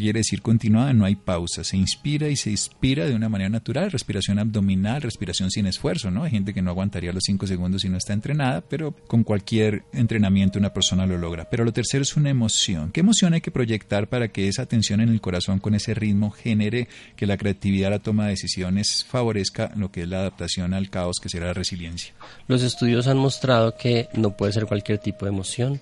quiere 0.00 0.20
decir 0.20 0.42
continuada, 0.42 0.92
no 0.92 1.04
hay 1.04 1.16
pausa, 1.16 1.64
se 1.64 1.76
inspira 1.76 2.28
y 2.28 2.36
se 2.36 2.50
inspira 2.50 3.06
de 3.06 3.14
una 3.14 3.28
manera 3.28 3.50
natural, 3.50 3.90
respiración 3.90 4.38
abdominal, 4.38 5.02
respiración 5.02 5.50
sin 5.50 5.66
esfuerzo, 5.66 6.10
¿no? 6.10 6.24
Hay 6.24 6.30
gente 6.30 6.52
que 6.54 6.62
no 6.62 6.70
aguantaría 6.70 7.12
los 7.12 7.24
cinco 7.24 7.46
segundos 7.46 7.82
si 7.82 7.88
no 7.88 7.96
está 7.96 8.12
entrenada, 8.12 8.60
pero 8.60 8.92
con 9.06 9.24
cualquier 9.24 9.84
entrenamiento 9.92 10.58
una 10.58 10.72
persona 10.72 11.06
lo 11.06 11.18
logra. 11.18 11.48
Pero 11.50 11.64
lo 11.64 11.72
tercero 11.72 12.02
es 12.02 12.16
una 12.16 12.30
emoción. 12.30 12.90
¿Qué 12.92 13.00
emoción 13.00 13.34
hay 13.34 13.40
que 13.40 13.50
proyectar 13.50 14.08
para 14.08 14.28
que 14.28 14.48
esa 14.48 14.66
tensión 14.66 15.00
en 15.00 15.08
el 15.08 15.20
corazón 15.20 15.58
con 15.58 15.74
ese 15.74 15.94
ritmo 15.94 16.30
genere 16.30 16.88
que 17.16 17.26
la 17.26 17.36
creatividad, 17.36 17.90
la 17.90 17.98
toma 17.98 18.24
de 18.24 18.30
decisiones 18.30 19.04
favorezca 19.04 19.72
lo 19.76 19.90
que 19.90 20.02
es 20.02 20.08
la 20.08 20.20
adaptación 20.20 20.74
al 20.74 20.90
caos 20.90 21.18
que 21.22 21.28
será 21.28 21.46
la 21.46 21.54
resiliencia? 21.54 22.14
Los 22.48 22.62
estudios 22.62 23.06
han 23.06 23.18
mostrado 23.18 23.76
que 23.76 24.08
no 24.14 24.36
puede 24.36 24.52
ser 24.52 24.66
cualquier 24.66 24.98
tipo 24.98 25.24
de 25.24 25.32
emoción. 25.32 25.80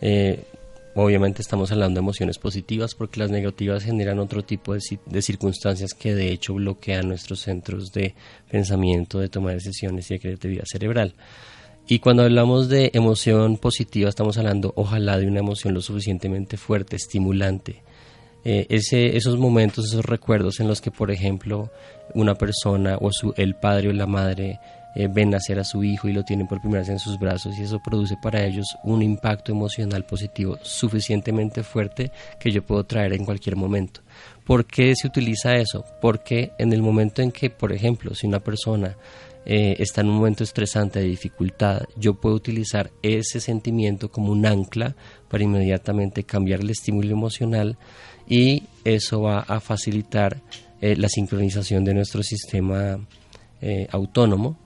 Eh, 0.00 0.44
Obviamente 0.96 1.42
estamos 1.42 1.72
hablando 1.72 1.98
de 1.98 2.04
emociones 2.04 2.38
positivas 2.38 2.94
porque 2.94 3.18
las 3.18 3.30
negativas 3.30 3.82
generan 3.82 4.20
otro 4.20 4.44
tipo 4.44 4.74
de, 4.74 5.22
circunstancias 5.22 5.92
que 5.92 6.14
de 6.14 6.30
hecho 6.30 6.54
bloquean 6.54 7.08
nuestros 7.08 7.40
centros 7.40 7.92
de 7.92 8.14
pensamiento, 8.48 9.18
de 9.18 9.28
toma 9.28 9.50
de 9.50 9.56
decisiones 9.56 10.08
y 10.10 10.14
de 10.14 10.20
creatividad 10.20 10.64
cerebral. 10.66 11.14
Y 11.88 11.98
cuando 11.98 12.22
hablamos 12.22 12.68
de 12.68 12.92
emoción 12.94 13.56
positiva 13.56 14.08
estamos 14.08 14.38
hablando 14.38 14.72
ojalá 14.76 15.18
de 15.18 15.26
una 15.26 15.40
emoción 15.40 15.74
lo 15.74 15.82
suficientemente 15.82 16.56
fuerte, 16.56 16.94
estimulante. 16.94 17.82
Eh, 18.44 18.66
ese, 18.68 19.16
esos 19.16 19.36
momentos, 19.36 19.86
esos 19.86 20.04
recuerdos 20.04 20.60
en 20.60 20.68
los 20.68 20.80
que 20.80 20.92
por 20.92 21.10
ejemplo 21.10 21.72
una 22.14 22.36
persona 22.36 22.98
o 23.00 23.10
su, 23.10 23.34
el 23.36 23.56
padre 23.56 23.88
o 23.88 23.92
la 23.92 24.06
madre 24.06 24.60
eh, 24.94 25.08
ven 25.08 25.30
nacer 25.30 25.58
a 25.58 25.64
su 25.64 25.82
hijo 25.82 26.08
y 26.08 26.12
lo 26.12 26.22
tienen 26.22 26.46
por 26.46 26.60
primera 26.60 26.80
vez 26.80 26.88
en 26.88 27.00
sus 27.00 27.18
brazos 27.18 27.58
y 27.58 27.62
eso 27.62 27.80
produce 27.80 28.16
para 28.16 28.44
ellos 28.44 28.76
un 28.84 29.02
impacto 29.02 29.50
emocional 29.50 30.04
positivo 30.04 30.56
suficientemente 30.62 31.64
fuerte 31.64 32.12
que 32.38 32.52
yo 32.52 32.62
puedo 32.62 32.84
traer 32.84 33.12
en 33.12 33.24
cualquier 33.24 33.56
momento. 33.56 34.02
¿Por 34.44 34.66
qué 34.66 34.94
se 34.94 35.08
utiliza 35.08 35.54
eso? 35.54 35.84
Porque 36.00 36.52
en 36.58 36.72
el 36.72 36.80
momento 36.80 37.22
en 37.22 37.32
que, 37.32 37.50
por 37.50 37.72
ejemplo, 37.72 38.14
si 38.14 38.28
una 38.28 38.38
persona 38.38 38.96
eh, 39.46 39.74
está 39.78 40.02
en 40.02 40.10
un 40.10 40.16
momento 40.16 40.44
estresante 40.44 41.00
de 41.00 41.06
dificultad, 41.06 41.82
yo 41.96 42.14
puedo 42.14 42.36
utilizar 42.36 42.92
ese 43.02 43.40
sentimiento 43.40 44.12
como 44.12 44.30
un 44.30 44.46
ancla 44.46 44.94
para 45.28 45.42
inmediatamente 45.42 46.22
cambiar 46.22 46.60
el 46.60 46.70
estímulo 46.70 47.10
emocional 47.10 47.76
y 48.28 48.62
eso 48.84 49.22
va 49.22 49.40
a 49.40 49.58
facilitar 49.58 50.40
eh, 50.80 50.94
la 50.96 51.08
sincronización 51.08 51.84
de 51.84 51.94
nuestro 51.94 52.22
sistema 52.22 53.00
autónomo 53.92 54.58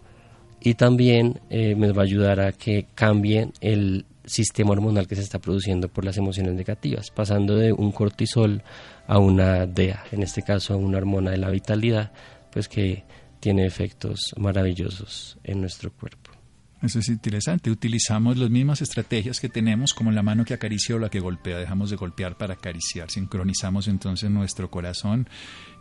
y 0.61 0.75
también 0.75 1.41
eh, 1.51 1.75
me 1.75 1.93
va 1.93 2.03
a 2.03 2.05
ayudar 2.05 2.41
a 2.41 2.53
que 2.53 2.87
cambie 2.95 3.51
el 3.61 4.05
sistema 4.25 4.73
hormonal 4.73 5.07
que 5.07 5.17
se 5.17 5.23
está 5.23 5.39
produciendo 5.39 5.89
por 5.89 6.05
las 6.05 6.17
emociones 6.17 6.55
negativas, 6.55 7.11
pasando 7.11 7.57
de 7.57 7.73
un 7.73 7.93
cortisol 7.93 8.63
a 9.07 9.19
una 9.19 9.67
DEA, 9.67 10.05
en 10.13 10.23
este 10.23 10.43
caso 10.43 10.75
a 10.75 10.77
una 10.77 10.99
hormona 10.99 11.31
de 11.31 11.39
la 11.39 11.51
vitalidad, 11.51 12.13
pues 12.51 12.69
que 12.69 13.05
tiene 13.41 13.67
efectos 13.67 14.35
maravillosos 14.37 15.39
en 15.45 15.61
nuestro 15.61 15.93
cuerpo. 15.93 16.28
Eso 16.83 17.01
es 17.01 17.09
interesante. 17.09 17.71
Utilizamos 17.71 18.37
las 18.37 18.51
mismas 18.51 18.83
estrategias 18.83 19.41
que 19.41 19.49
tenemos 19.49 19.95
como 19.95 20.13
la 20.13 20.23
mano 20.23 20.45
que 20.45 20.55
acaricia 20.55 20.95
o 20.95 20.99
la 20.99 21.09
que 21.09 21.19
golpea. 21.19 21.59
Dejamos 21.59 21.91
de 21.91 21.97
golpear 21.97 22.37
para 22.37 22.55
acariciar. 22.55 23.11
Sincronizamos 23.11 23.89
entonces 23.89 24.31
nuestro 24.31 24.71
corazón 24.71 25.29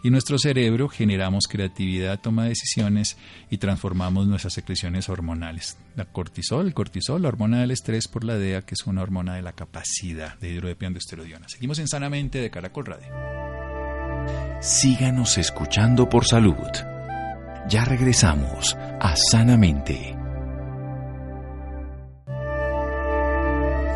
y 0.03 0.09
nuestro 0.09 0.39
cerebro, 0.39 0.89
generamos 0.89 1.47
creatividad, 1.47 2.19
toma 2.19 2.43
de 2.43 2.49
decisiones 2.49 3.17
y 3.49 3.57
transformamos 3.57 4.27
nuestras 4.27 4.53
secreciones 4.53 5.09
hormonales. 5.09 5.77
La 5.95 6.05
cortisol, 6.05 6.67
el 6.67 6.73
cortisol, 6.73 7.21
la 7.21 7.27
hormona 7.27 7.61
del 7.61 7.71
estrés 7.71 8.07
por 8.07 8.23
la 8.23 8.35
DEA, 8.35 8.63
que 8.63 8.73
es 8.73 8.87
una 8.87 9.01
hormona 9.01 9.35
de 9.35 9.41
la 9.43 9.53
capacidad 9.53 10.37
de 10.39 10.49
hidrodepiandoesterodiona. 10.49 11.47
Seguimos 11.47 11.77
en 11.79 11.87
Sanamente 11.87 12.39
de 12.39 12.49
Caracol 12.49 12.85
Radio. 12.85 13.07
Síganos 14.61 15.37
escuchando 15.37 16.09
por 16.09 16.25
salud. 16.25 16.55
Ya 17.69 17.85
regresamos 17.85 18.75
a 18.99 19.15
Sanamente. 19.15 20.16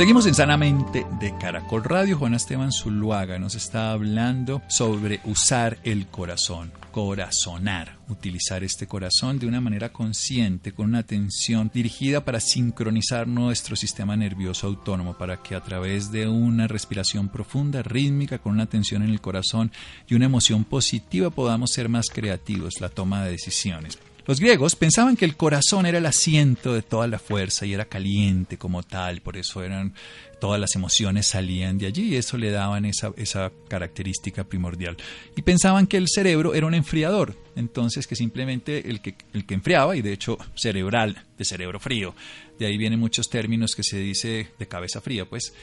Seguimos 0.00 0.24
en 0.24 0.34
Sanamente 0.34 1.06
de 1.20 1.36
Caracol 1.36 1.84
Radio. 1.84 2.16
Juan 2.16 2.32
Esteban 2.32 2.72
Zuluaga 2.72 3.38
nos 3.38 3.54
está 3.54 3.92
hablando 3.92 4.62
sobre 4.66 5.20
usar 5.26 5.76
el 5.84 6.06
corazón, 6.06 6.72
corazonar, 6.90 7.98
utilizar 8.08 8.64
este 8.64 8.86
corazón 8.86 9.38
de 9.38 9.46
una 9.46 9.60
manera 9.60 9.92
consciente, 9.92 10.72
con 10.72 10.86
una 10.86 11.00
atención 11.00 11.70
dirigida 11.74 12.24
para 12.24 12.40
sincronizar 12.40 13.28
nuestro 13.28 13.76
sistema 13.76 14.16
nervioso 14.16 14.68
autónomo, 14.68 15.18
para 15.18 15.42
que 15.42 15.54
a 15.54 15.60
través 15.60 16.10
de 16.10 16.26
una 16.26 16.66
respiración 16.66 17.28
profunda, 17.28 17.82
rítmica, 17.82 18.38
con 18.38 18.52
una 18.52 18.62
atención 18.62 19.02
en 19.02 19.10
el 19.10 19.20
corazón 19.20 19.70
y 20.08 20.14
una 20.14 20.24
emoción 20.24 20.64
positiva 20.64 21.28
podamos 21.28 21.72
ser 21.72 21.90
más 21.90 22.08
creativos, 22.08 22.80
la 22.80 22.88
toma 22.88 23.22
de 23.22 23.32
decisiones. 23.32 23.98
Los 24.30 24.38
griegos 24.38 24.76
pensaban 24.76 25.16
que 25.16 25.24
el 25.24 25.36
corazón 25.36 25.86
era 25.86 25.98
el 25.98 26.06
asiento 26.06 26.72
de 26.72 26.82
toda 26.82 27.08
la 27.08 27.18
fuerza 27.18 27.66
y 27.66 27.74
era 27.74 27.86
caliente 27.86 28.58
como 28.58 28.84
tal, 28.84 29.22
por 29.22 29.36
eso 29.36 29.60
eran 29.60 29.92
todas 30.40 30.60
las 30.60 30.76
emociones 30.76 31.26
salían 31.26 31.78
de 31.78 31.86
allí 31.86 32.10
y 32.10 32.16
eso 32.16 32.38
le 32.38 32.52
daban 32.52 32.84
esa, 32.84 33.12
esa 33.16 33.50
característica 33.66 34.44
primordial. 34.44 34.96
Y 35.34 35.42
pensaban 35.42 35.88
que 35.88 35.96
el 35.96 36.06
cerebro 36.06 36.54
era 36.54 36.64
un 36.66 36.74
enfriador, 36.74 37.36
entonces 37.56 38.06
que 38.06 38.14
simplemente 38.14 38.88
el 38.88 39.02
que, 39.02 39.16
el 39.34 39.46
que 39.46 39.54
enfriaba, 39.54 39.96
y 39.96 40.00
de 40.00 40.12
hecho 40.12 40.38
cerebral, 40.54 41.24
de 41.36 41.44
cerebro 41.44 41.80
frío, 41.80 42.14
de 42.60 42.66
ahí 42.66 42.76
vienen 42.76 43.00
muchos 43.00 43.30
términos 43.30 43.74
que 43.74 43.82
se 43.82 43.98
dice 43.98 44.50
de 44.58 44.68
cabeza 44.68 45.00
fría, 45.00 45.24
pues 45.24 45.54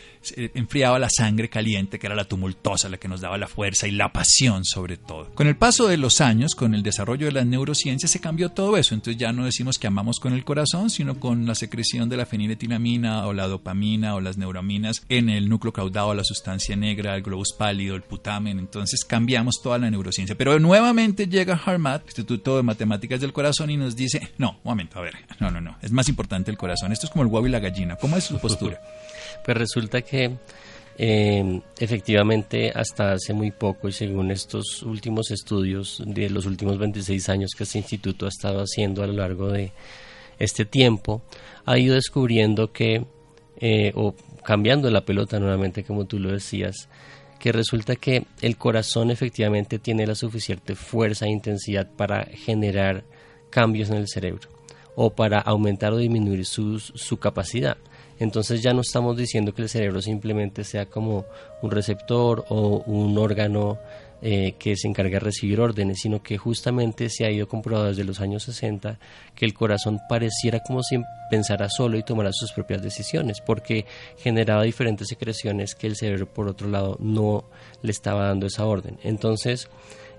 enfriaba 0.56 0.98
la 0.98 1.12
sangre 1.12 1.48
caliente, 1.48 2.00
que 2.00 2.08
era 2.08 2.16
la 2.16 2.26
tumultuosa, 2.26 2.90
la 2.90 2.98
que 2.98 3.08
nos 3.08 3.22
daba 3.22 3.38
la 3.38 3.48
fuerza 3.48 3.88
y 3.88 3.92
la 3.92 4.12
pasión 4.12 4.66
sobre 4.66 4.98
todo. 4.98 5.30
Con 5.36 5.46
el 5.46 5.56
paso 5.56 5.88
de 5.88 5.98
los 5.98 6.22
años, 6.22 6.56
con 6.56 6.74
el 6.74 6.82
desarrollo 6.82 7.28
de 7.28 7.34
las 7.34 7.46
neurociencias, 7.46 8.12
se 8.12 8.20
cambió 8.20 8.50
todo 8.50 8.78
eso, 8.78 8.96
entonces 8.96 9.20
ya 9.20 9.32
no 9.32 9.46
decimos 9.46 9.78
que 9.78 9.86
amamos 9.86 10.20
con 10.20 10.34
el 10.34 10.44
corazón, 10.44 10.90
sino 10.90 11.20
con 11.20 11.46
la 11.46 11.54
secreción 11.54 12.10
de 12.10 12.18
la 12.18 12.26
feniletilamina 12.26 13.28
o 13.28 13.34
la 13.34 13.48
dopamina 13.48 14.16
o 14.16 14.20
las 14.20 14.38
neuraminas 14.38 15.04
en 15.08 15.30
el 15.30 15.50
núcleo 15.50 15.72
caudado, 15.72 16.16
la 16.16 16.24
sustancia 16.24 16.76
negra, 16.76 17.16
el 17.16 17.22
globus 17.22 17.54
pálido, 17.54 17.96
el 17.96 18.02
putamen, 18.02 18.58
entonces 18.58 19.06
cambiamos 19.06 19.62
toda 19.62 19.78
la 19.78 19.92
neurociencia. 19.92 20.36
Pero 20.36 20.60
nuevamente 20.60 21.28
llega 21.28 21.62
Harmat, 21.64 22.06
Instituto 22.06 22.58
de 22.58 22.64
Matemáticas 22.64 23.22
del 23.22 23.34
Corazón, 23.34 23.70
y 23.70 23.78
nos 23.78 23.96
dice, 23.96 24.32
no, 24.40 24.54
un 24.64 24.72
momento, 24.72 24.98
a 24.98 25.04
ver, 25.04 25.14
no, 25.40 25.52
no, 25.52 25.62
no, 25.62 25.78
es 25.84 25.92
más 25.92 26.10
importante 26.10 26.50
el 26.50 26.58
corazón 26.58 26.87
esto 26.94 27.08
es 27.08 27.12
como 27.12 27.24
el 27.24 27.30
huevo 27.30 27.48
y 27.48 27.50
la 27.50 27.60
gallina. 27.60 27.96
¿Cómo 27.96 28.18
es 28.18 28.26
su 28.26 28.40
postura? 28.40 28.82
Pues 29.44 29.56
resulta 29.56 30.02
que 30.02 30.36
eh, 30.98 31.62
efectivamente 31.78 32.72
hasta 32.74 33.14
hace 33.14 33.34
muy 33.34 33.52
poco 33.52 33.88
y 33.88 33.92
según 33.92 34.32
estos 34.32 34.82
últimos 34.82 35.30
estudios 35.30 36.02
de 36.06 36.30
los 36.30 36.48
últimos 36.48 36.80
26 36.80 37.30
años 37.30 37.52
que 37.56 37.64
este 37.64 37.78
instituto 37.78 38.26
ha 38.26 38.30
estado 38.30 38.62
haciendo 38.62 39.04
a 39.04 39.08
lo 39.08 39.14
largo 39.14 39.52
de 39.52 39.74
este 40.40 40.66
tiempo, 40.66 41.22
ha 41.66 41.78
ido 41.78 41.94
descubriendo 41.94 42.72
que, 42.72 43.06
eh, 43.60 43.92
o 43.96 44.16
cambiando 44.44 44.90
la 44.90 45.06
pelota 45.06 45.40
nuevamente 45.40 45.84
como 45.84 46.06
tú 46.06 46.20
lo 46.20 46.32
decías, 46.32 46.90
que 47.40 47.52
resulta 47.52 47.96
que 47.96 48.26
el 48.42 48.58
corazón 48.58 49.12
efectivamente 49.12 49.78
tiene 49.78 50.08
la 50.08 50.16
suficiente 50.16 50.74
fuerza 50.74 51.28
e 51.28 51.30
intensidad 51.30 51.92
para 51.96 52.26
generar 52.26 53.04
cambios 53.52 53.92
en 53.92 53.98
el 53.98 54.08
cerebro 54.08 54.57
o 55.00 55.12
para 55.12 55.40
aumentar 55.40 55.94
o 55.94 55.98
disminuir 55.98 56.44
su, 56.46 56.80
su 56.80 57.18
capacidad. 57.18 57.78
Entonces 58.20 58.64
ya 58.64 58.74
no 58.74 58.82
estamos 58.82 59.16
diciendo 59.16 59.54
que 59.54 59.62
el 59.62 59.70
cerebro 59.70 60.02
simplemente 60.02 60.64
sea 60.64 60.88
como 60.88 61.26
un 61.62 61.70
receptor 61.70 62.46
o 62.50 62.80
un 62.88 63.16
órgano 63.20 63.78
eh, 64.24 64.56
que 64.58 64.76
se 64.76 64.88
encarga 64.88 65.14
de 65.14 65.20
recibir 65.20 65.60
órdenes, 65.60 66.00
sino 66.02 66.24
que 66.24 66.40
justamente 66.40 67.10
se 67.10 67.26
ha 67.26 67.30
ido 67.30 67.48
comprobado 67.48 67.90
desde 67.90 68.04
los 68.04 68.20
años 68.20 68.42
60 68.42 68.98
que 69.36 69.46
el 69.46 69.54
corazón 69.54 70.00
pareciera 70.10 70.62
como 70.62 70.82
si 70.82 71.00
pensara 71.30 71.70
solo 71.70 72.00
y 72.00 72.04
tomara 72.04 72.34
sus 72.34 72.52
propias 72.52 72.82
decisiones, 72.82 73.40
porque 73.40 73.86
generaba 74.18 74.64
diferentes 74.64 75.10
secreciones 75.10 75.76
que 75.76 75.86
el 75.86 75.96
cerebro 75.96 76.26
por 76.26 76.48
otro 76.48 76.68
lado 76.68 76.98
no 77.00 77.46
le 77.84 77.92
estaba 77.92 78.26
dando 78.26 78.48
esa 78.48 78.66
orden. 78.66 78.98
Entonces, 79.04 79.70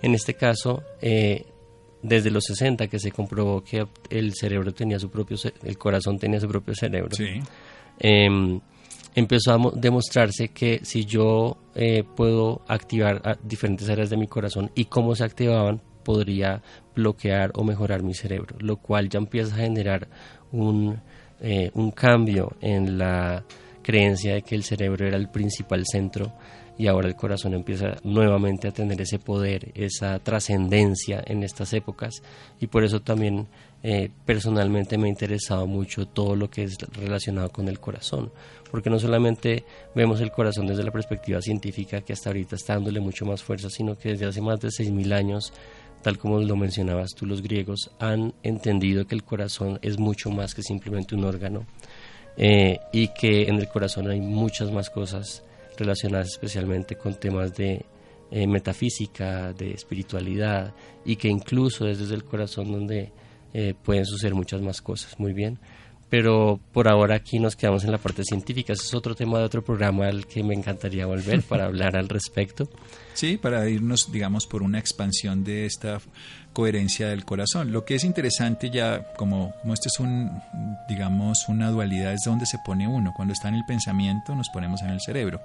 en 0.02 0.14
este 0.14 0.34
caso, 0.34 0.84
eh, 1.02 1.46
desde 2.02 2.30
los 2.30 2.44
60 2.44 2.86
que 2.86 2.98
se 2.98 3.10
comprobó 3.10 3.62
que 3.62 3.86
el 4.10 4.34
cerebro 4.34 4.72
tenía 4.72 4.98
su 4.98 5.10
propio, 5.10 5.36
el 5.62 5.78
corazón 5.78 6.18
tenía 6.18 6.40
su 6.40 6.48
propio 6.48 6.74
cerebro. 6.74 7.10
Em, 7.98 8.60
empezó 9.14 9.52
a 9.52 9.72
demostrarse 9.74 10.48
que 10.48 10.80
si 10.82 11.04
yo 11.04 11.58
eh, 11.74 12.04
puedo 12.04 12.62
activar 12.68 13.38
diferentes 13.42 13.88
áreas 13.88 14.10
de 14.10 14.16
mi 14.16 14.28
corazón 14.28 14.70
y 14.74 14.84
cómo 14.84 15.14
se 15.14 15.24
activaban, 15.24 15.80
podría 16.04 16.62
bloquear 16.94 17.50
o 17.54 17.64
mejorar 17.64 18.02
mi 18.02 18.14
cerebro, 18.14 18.56
lo 18.60 18.76
cual 18.76 19.08
ya 19.08 19.18
empieza 19.18 19.54
a 19.54 19.58
generar 19.58 20.08
un, 20.52 21.00
eh, 21.40 21.70
un 21.74 21.90
cambio 21.90 22.56
en 22.60 22.96
la 22.96 23.44
creencia 23.82 24.34
de 24.34 24.42
que 24.42 24.54
el 24.54 24.62
cerebro 24.62 25.06
era 25.06 25.16
el 25.16 25.28
principal 25.30 25.84
centro 25.84 26.32
y 26.78 26.86
ahora 26.86 27.08
el 27.08 27.16
corazón 27.16 27.54
empieza 27.54 27.96
nuevamente 28.04 28.68
a 28.68 28.70
tener 28.70 29.00
ese 29.00 29.18
poder, 29.18 29.72
esa 29.74 30.20
trascendencia 30.20 31.22
en 31.26 31.42
estas 31.42 31.72
épocas. 31.72 32.22
Y 32.60 32.68
por 32.68 32.84
eso 32.84 33.00
también 33.00 33.48
eh, 33.82 34.10
personalmente 34.24 34.96
me 34.96 35.08
ha 35.08 35.10
interesado 35.10 35.66
mucho 35.66 36.06
todo 36.06 36.36
lo 36.36 36.48
que 36.48 36.62
es 36.62 36.78
relacionado 36.92 37.50
con 37.50 37.66
el 37.66 37.80
corazón, 37.80 38.30
porque 38.70 38.90
no 38.90 38.98
solamente 39.00 39.64
vemos 39.96 40.20
el 40.20 40.30
corazón 40.30 40.68
desde 40.68 40.84
la 40.84 40.92
perspectiva 40.92 41.42
científica 41.42 42.00
que 42.02 42.12
hasta 42.12 42.30
ahorita 42.30 42.54
está 42.54 42.74
dándole 42.74 43.00
mucho 43.00 43.26
más 43.26 43.42
fuerza, 43.42 43.68
sino 43.70 43.98
que 43.98 44.10
desde 44.10 44.26
hace 44.26 44.40
más 44.40 44.60
de 44.60 44.68
6.000 44.68 45.12
años 45.12 45.52
tal 46.02 46.16
como 46.16 46.38
lo 46.38 46.54
mencionabas 46.54 47.14
tú, 47.16 47.26
los 47.26 47.42
griegos 47.42 47.90
han 47.98 48.32
entendido 48.44 49.04
que 49.08 49.16
el 49.16 49.24
corazón 49.24 49.80
es 49.82 49.98
mucho 49.98 50.30
más 50.30 50.54
que 50.54 50.62
simplemente 50.62 51.16
un 51.16 51.24
órgano 51.24 51.66
eh, 52.36 52.78
y 52.92 53.08
que 53.08 53.48
en 53.48 53.56
el 53.56 53.66
corazón 53.66 54.08
hay 54.08 54.20
muchas 54.20 54.70
más 54.70 54.90
cosas 54.90 55.42
relacionadas 55.78 56.28
especialmente 56.28 56.96
con 56.96 57.14
temas 57.14 57.56
de 57.56 57.84
eh, 58.30 58.46
metafísica, 58.46 59.52
de 59.54 59.72
espiritualidad 59.72 60.74
y 61.04 61.16
que 61.16 61.28
incluso 61.28 61.86
es 61.88 61.98
desde 61.98 62.14
el 62.14 62.24
corazón 62.24 62.70
donde 62.70 63.10
eh, 63.54 63.74
pueden 63.82 64.04
suceder 64.04 64.34
muchas 64.34 64.60
más 64.60 64.82
cosas. 64.82 65.18
Muy 65.18 65.32
bien. 65.32 65.58
Pero 66.10 66.58
por 66.72 66.88
ahora 66.88 67.16
aquí 67.16 67.38
nos 67.38 67.54
quedamos 67.54 67.84
en 67.84 67.92
la 67.92 67.98
parte 67.98 68.24
científica. 68.24 68.72
Ese 68.72 68.84
es 68.84 68.94
otro 68.94 69.14
tema 69.14 69.38
de 69.38 69.44
otro 69.44 69.62
programa 69.62 70.08
al 70.08 70.26
que 70.26 70.42
me 70.42 70.54
encantaría 70.54 71.06
volver 71.06 71.42
para 71.42 71.64
hablar 71.66 71.96
al 71.96 72.08
respecto. 72.08 72.68
Sí, 73.14 73.36
para 73.36 73.68
irnos, 73.68 74.10
digamos, 74.10 74.46
por 74.46 74.62
una 74.62 74.78
expansión 74.78 75.44
de 75.44 75.66
esta 75.66 76.00
coherencia 76.58 77.06
del 77.10 77.24
corazón. 77.24 77.70
Lo 77.70 77.84
que 77.84 77.94
es 77.94 78.02
interesante 78.02 78.68
ya, 78.68 79.12
como, 79.14 79.54
como 79.60 79.74
esto 79.74 79.86
es 79.86 80.00
un, 80.00 80.42
digamos, 80.88 81.48
una 81.48 81.70
dualidad, 81.70 82.12
es 82.12 82.22
donde 82.24 82.46
se 82.46 82.58
pone 82.58 82.88
uno. 82.88 83.12
Cuando 83.14 83.32
está 83.32 83.46
en 83.46 83.54
el 83.54 83.64
pensamiento, 83.64 84.34
nos 84.34 84.48
ponemos 84.48 84.82
en 84.82 84.90
el 84.90 85.00
cerebro 85.00 85.40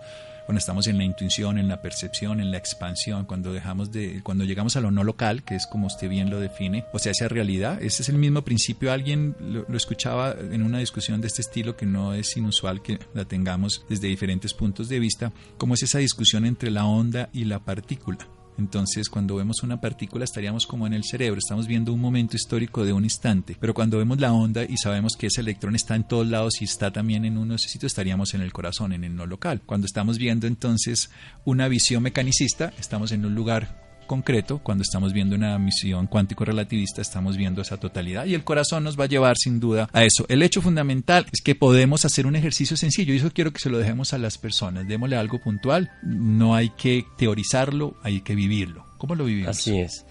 cuando 0.46 0.58
estamos 0.58 0.88
en 0.88 0.98
la 0.98 1.04
intuición, 1.06 1.58
en 1.58 1.70
la 1.70 1.82
percepción, 1.82 2.42
en 2.42 2.52
la 2.52 2.58
expansión, 2.58 3.26
cuando 3.26 3.54
dejamos 3.54 3.92
de, 3.92 4.22
cuando 4.24 4.44
llegamos 4.44 4.76
a 4.76 4.82
lo 4.82 4.92
no 4.92 5.06
local, 5.06 5.44
que 5.44 5.56
es 5.56 5.68
como 5.68 5.88
usted 5.88 6.10
bien 6.10 6.30
lo 6.30 6.40
define, 6.40 6.84
o 6.92 7.00
sea, 7.00 7.14
esa 7.14 7.30
realidad, 7.30 7.82
ese 7.82 8.02
es 8.02 8.10
el 8.10 8.18
mismo 8.18 8.42
principio. 8.42 8.92
Alguien 8.92 9.38
lo, 9.40 9.66
lo 9.70 9.78
escuchaba 9.78 10.36
en 10.52 10.64
una 10.64 10.80
discusión 10.80 11.22
de 11.22 11.28
este 11.28 11.44
estilo 11.44 11.78
que 11.78 11.86
no 11.86 12.14
es 12.14 12.36
inusual 12.36 12.82
que 12.82 13.00
la 13.14 13.24
tengamos 13.24 13.86
desde 13.88 14.08
diferentes 14.08 14.54
puntos 14.54 14.90
de 14.90 15.00
vista, 15.00 15.32
como 15.58 15.76
es 15.76 15.84
esa 15.84 16.00
discusión 16.00 16.46
entre 16.46 16.72
la 16.72 16.86
onda 16.86 17.30
y 17.32 17.46
la 17.46 17.60
partícula. 17.60 18.28
Entonces, 18.58 19.10
cuando 19.10 19.36
vemos 19.36 19.64
una 19.64 19.82
partícula 19.82 20.26
estaríamos 20.26 20.66
como 20.66 20.88
en 20.88 20.94
el 20.94 21.04
cerebro, 21.04 21.40
estamos 21.40 21.68
viendo 21.68 21.94
un 21.94 22.02
momento 22.02 22.36
histórico 22.36 22.86
de 22.86 22.94
un 22.94 23.04
instante, 23.04 23.58
pero 23.60 23.74
cuando 23.74 23.98
vemos 23.98 24.20
la 24.20 24.34
onda 24.34 24.64
y 24.64 24.78
sabemos 24.78 25.16
que 25.16 25.28
ese 25.28 25.42
electrón 25.42 25.76
está 25.76 25.96
en 25.96 26.08
todos 26.08 26.28
lados 26.28 26.62
y 26.62 26.66
está 26.66 26.92
también 26.92 27.26
en 27.26 27.38
unos 27.38 27.64
sitios, 27.64 27.92
estaríamos 27.92 28.34
en 28.34 28.42
el 28.42 28.54
corazón, 28.54 28.94
en 28.94 29.04
el 29.04 29.16
no 29.16 29.26
local. 29.26 29.62
Cuando 29.66 29.86
estamos 29.86 30.18
viendo 30.18 30.48
entonces 30.48 31.10
una 31.46 31.68
visión 31.68 32.04
mecanicista, 32.04 32.74
estamos 32.80 33.12
en 33.12 33.26
un 33.26 33.36
lugar 33.36 33.93
concreto, 34.06 34.60
cuando 34.60 34.82
estamos 34.82 35.14
viendo 35.14 35.36
una 35.36 35.58
misión 35.60 36.08
cuántico-relativista, 36.08 37.02
estamos 37.02 37.38
viendo 37.38 37.62
esa 37.62 37.78
totalidad 37.78 38.26
y 38.26 38.34
el 38.34 38.44
corazón 38.44 38.84
nos 38.84 39.00
va 39.00 39.06
a 39.06 39.08
llevar 39.08 39.38
sin 39.38 39.60
duda 39.60 39.90
a 39.94 40.04
eso. 40.04 40.26
El 40.30 40.44
hecho 40.44 40.62
fundamental 40.62 41.26
es 41.32 41.42
que 41.42 41.56
podemos 41.56 42.06
hacer 42.06 42.28
un 42.28 42.36
ejercicio 42.36 42.78
sencillo 42.78 43.14
y 43.14 43.18
eso 43.18 43.32
quiero 43.34 43.52
que 43.52 43.60
se 43.60 43.70
lo 43.70 43.78
dejemos 43.78 44.14
a 44.14 44.18
las 44.18 44.38
personas. 44.38 44.88
Démosle 44.88 45.16
algo 45.16 45.40
puntual, 45.40 45.92
no 46.04 46.56
hay 46.56 46.70
que 46.70 47.06
teorizarlo, 47.18 47.96
hay 48.04 48.22
que 48.22 48.36
vivirlo. 48.36 48.86
¿Cómo 48.98 49.16
lo 49.16 49.26
vivimos? 49.26 49.50
Así 49.50 49.80
es. 49.80 50.06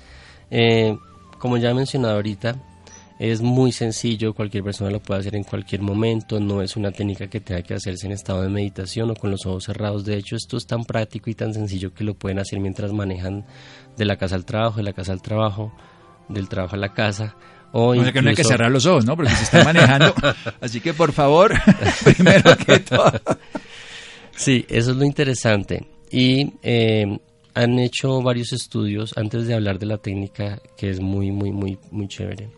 Eh, 0.51 0.97
como 1.39 1.57
ya 1.57 1.71
he 1.71 1.75
mencionado 1.75 2.15
ahorita, 2.15 2.57
es 3.23 3.41
muy 3.41 3.71
sencillo, 3.71 4.35
cualquier 4.35 4.65
persona 4.65 4.91
lo 4.91 4.99
puede 4.99 5.21
hacer 5.21 5.37
en 5.37 5.45
cualquier 5.45 5.81
momento, 5.81 6.41
no 6.41 6.61
es 6.61 6.77
una 6.77 6.91
técnica 6.91 7.29
que 7.29 7.39
tenga 7.39 7.63
que 7.63 7.75
hacerse 7.75 8.07
en 8.07 8.13
estado 8.13 8.43
de 8.43 8.49
meditación 8.49 9.13
o 9.13 9.15
con 9.15 9.31
los 9.31 9.47
ojos 9.47 9.63
cerrados. 9.63 10.05
De 10.05 10.17
hecho, 10.17 10.35
esto 10.35 10.57
es 10.57 10.67
tan 10.67 10.85
práctico 10.85 11.31
y 11.31 11.35
tan 11.35 11.55
sencillo 11.55 11.95
que 11.95 12.03
lo 12.03 12.15
pueden 12.15 12.41
hacer 12.41 12.59
mientras 12.59 12.93
manejan 12.93 13.47
de 13.97 14.05
la 14.07 14.17
casa 14.17 14.35
al 14.35 14.45
trabajo, 14.45 14.79
de 14.79 14.83
la 14.83 14.93
casa 14.93 15.13
al 15.13 15.23
trabajo, 15.23 15.73
del 16.29 16.49
trabajo 16.49 16.75
a 16.75 16.81
la 16.81 16.95
casa. 16.95 17.37
O 17.71 17.95
no, 17.95 18.13
que 18.13 18.23
no 18.23 18.31
hay 18.31 18.35
que 18.35 18.43
cerrar 18.43 18.73
los 18.73 18.87
ojos, 18.87 19.07
¿no? 19.07 19.15
Porque 19.15 19.31
se 19.31 19.45
está 19.45 19.63
manejando. 19.63 20.13
Así 20.61 20.81
que, 20.81 20.93
por 20.93 21.13
favor, 21.13 21.55
primero 22.05 22.57
que 22.57 22.81
todo. 22.81 23.13
Sí, 24.35 24.67
eso 24.69 24.91
es 24.91 24.97
lo 24.97 25.05
interesante. 25.05 25.87
Y 26.11 26.55
eh, 26.65 27.07
han 27.55 27.79
hecho 27.79 28.21
varios 28.21 28.53
estudios 28.53 29.17
antes 29.17 29.47
de 29.47 29.55
hablar 29.55 29.79
de 29.79 29.87
la 29.87 29.99
técnica 29.99 30.61
que 30.77 30.91
es 30.91 30.99
muy, 30.99 31.31
muy, 31.31 31.53
muy, 31.53 31.79
muy 31.93 32.09
chévere 32.09 32.51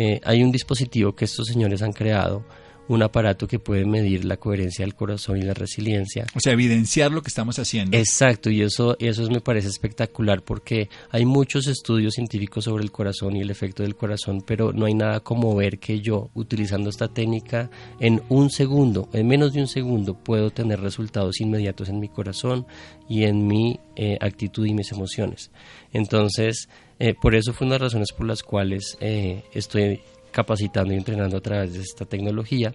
eh, 0.00 0.20
hay 0.22 0.44
un 0.44 0.52
dispositivo 0.52 1.16
que 1.16 1.24
estos 1.24 1.48
señores 1.48 1.82
han 1.82 1.92
creado, 1.92 2.44
un 2.86 3.02
aparato 3.02 3.48
que 3.48 3.58
puede 3.58 3.84
medir 3.84 4.24
la 4.24 4.36
coherencia 4.36 4.84
del 4.84 4.94
corazón 4.94 5.38
y 5.38 5.42
la 5.42 5.54
resiliencia. 5.54 6.24
O 6.36 6.40
sea, 6.40 6.52
evidenciar 6.52 7.10
lo 7.10 7.20
que 7.20 7.26
estamos 7.26 7.58
haciendo. 7.58 7.96
Exacto, 7.96 8.48
y 8.48 8.62
eso, 8.62 8.96
eso 9.00 9.28
me 9.28 9.40
parece 9.40 9.66
espectacular 9.66 10.44
porque 10.44 10.88
hay 11.10 11.24
muchos 11.24 11.66
estudios 11.66 12.14
científicos 12.14 12.66
sobre 12.66 12.84
el 12.84 12.92
corazón 12.92 13.34
y 13.34 13.40
el 13.40 13.50
efecto 13.50 13.82
del 13.82 13.96
corazón, 13.96 14.44
pero 14.46 14.72
no 14.72 14.86
hay 14.86 14.94
nada 14.94 15.18
como 15.18 15.52
ver 15.56 15.80
que 15.80 16.00
yo, 16.00 16.30
utilizando 16.34 16.90
esta 16.90 17.08
técnica, 17.08 17.68
en 17.98 18.22
un 18.28 18.50
segundo, 18.50 19.08
en 19.12 19.26
menos 19.26 19.52
de 19.52 19.62
un 19.62 19.68
segundo, 19.68 20.14
puedo 20.14 20.50
tener 20.50 20.80
resultados 20.80 21.40
inmediatos 21.40 21.88
en 21.88 21.98
mi 21.98 22.08
corazón 22.08 22.68
y 23.08 23.24
en 23.24 23.48
mi 23.48 23.80
eh, 23.96 24.16
actitud 24.20 24.64
y 24.64 24.74
mis 24.74 24.92
emociones. 24.92 25.50
Entonces, 25.92 26.68
eh, 26.98 27.14
por 27.14 27.34
eso 27.34 27.52
fue 27.52 27.66
una 27.66 27.76
de 27.76 27.80
las 27.80 27.92
razones 27.92 28.12
por 28.12 28.26
las 28.26 28.42
cuales 28.42 28.96
eh, 29.00 29.44
estoy 29.52 30.00
capacitando 30.30 30.92
y 30.92 30.96
entrenando 30.96 31.36
a 31.36 31.40
través 31.40 31.74
de 31.74 31.80
esta 31.80 32.04
tecnología, 32.04 32.74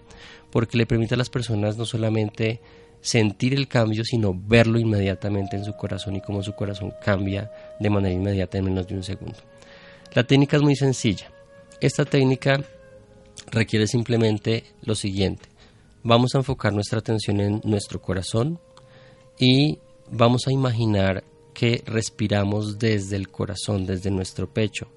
porque 0.51 0.77
le 0.77 0.85
permite 0.85 1.15
a 1.15 1.17
las 1.17 1.29
personas 1.29 1.77
no 1.77 1.85
solamente 1.85 2.61
sentir 3.01 3.53
el 3.53 3.67
cambio, 3.67 4.03
sino 4.05 4.33
verlo 4.33 4.79
inmediatamente 4.79 5.57
en 5.57 5.65
su 5.65 5.73
corazón 5.73 6.15
y 6.15 6.21
cómo 6.21 6.41
su 6.41 6.53
corazón 6.53 6.93
cambia 7.03 7.51
de 7.79 7.89
manera 7.89 8.15
inmediata 8.15 8.57
en 8.57 8.65
menos 8.65 8.87
de 8.87 8.95
un 8.95 9.03
segundo. 9.03 9.37
La 10.13 10.23
técnica 10.23 10.57
es 10.57 10.63
muy 10.63 10.75
sencilla. 10.75 11.29
Esta 11.81 12.05
técnica 12.05 12.63
requiere 13.51 13.87
simplemente 13.87 14.63
lo 14.83 14.95
siguiente. 14.95 15.49
Vamos 16.01 16.33
a 16.33 16.37
enfocar 16.37 16.71
nuestra 16.73 16.99
atención 16.99 17.39
en 17.41 17.61
nuestro 17.65 18.01
corazón 18.01 18.59
y 19.37 19.79
vamos 20.09 20.47
a 20.47 20.51
imaginar 20.51 21.23
respiramos 21.85 22.77
desde 22.79 23.15
el 23.15 23.29
corazón, 23.29 23.85
desde 23.85 24.11
nuestro 24.11 24.51
pecho 24.53 24.87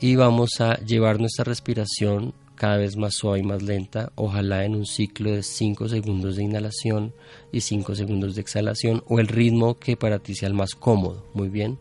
y 0.00 0.16
vamos 0.16 0.60
a 0.60 0.76
llevar 0.78 1.18
nuestra 1.18 1.44
respiración 1.44 2.32
cada 2.54 2.76
vez 2.76 2.96
más 2.96 3.14
suave 3.14 3.40
y 3.40 3.42
más 3.42 3.62
lenta, 3.62 4.10
ojalá 4.16 4.64
en 4.64 4.74
un 4.74 4.86
ciclo 4.86 5.30
de 5.30 5.42
5 5.42 5.88
segundos 5.88 6.36
de 6.36 6.42
inhalación 6.42 7.12
y 7.52 7.60
5 7.60 7.94
segundos 7.94 8.34
de 8.34 8.40
exhalación 8.40 9.02
o 9.06 9.20
el 9.20 9.28
ritmo 9.28 9.78
que 9.78 9.96
para 9.96 10.18
ti 10.18 10.34
sea 10.34 10.48
el 10.48 10.54
más 10.54 10.74
cómodo, 10.74 11.24
muy 11.34 11.48
bien. 11.48 11.78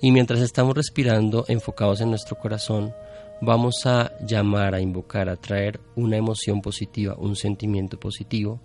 Y 0.00 0.12
mientras 0.12 0.40
estamos 0.40 0.74
respirando 0.74 1.44
enfocados 1.48 2.00
en 2.00 2.10
nuestro 2.10 2.36
corazón, 2.36 2.92
vamos 3.40 3.86
a 3.86 4.12
llamar, 4.26 4.74
a 4.74 4.80
invocar, 4.80 5.28
a 5.28 5.36
traer 5.36 5.80
una 5.96 6.16
emoción 6.16 6.60
positiva, 6.60 7.14
un 7.16 7.36
sentimiento 7.36 7.98
positivo 7.98 8.60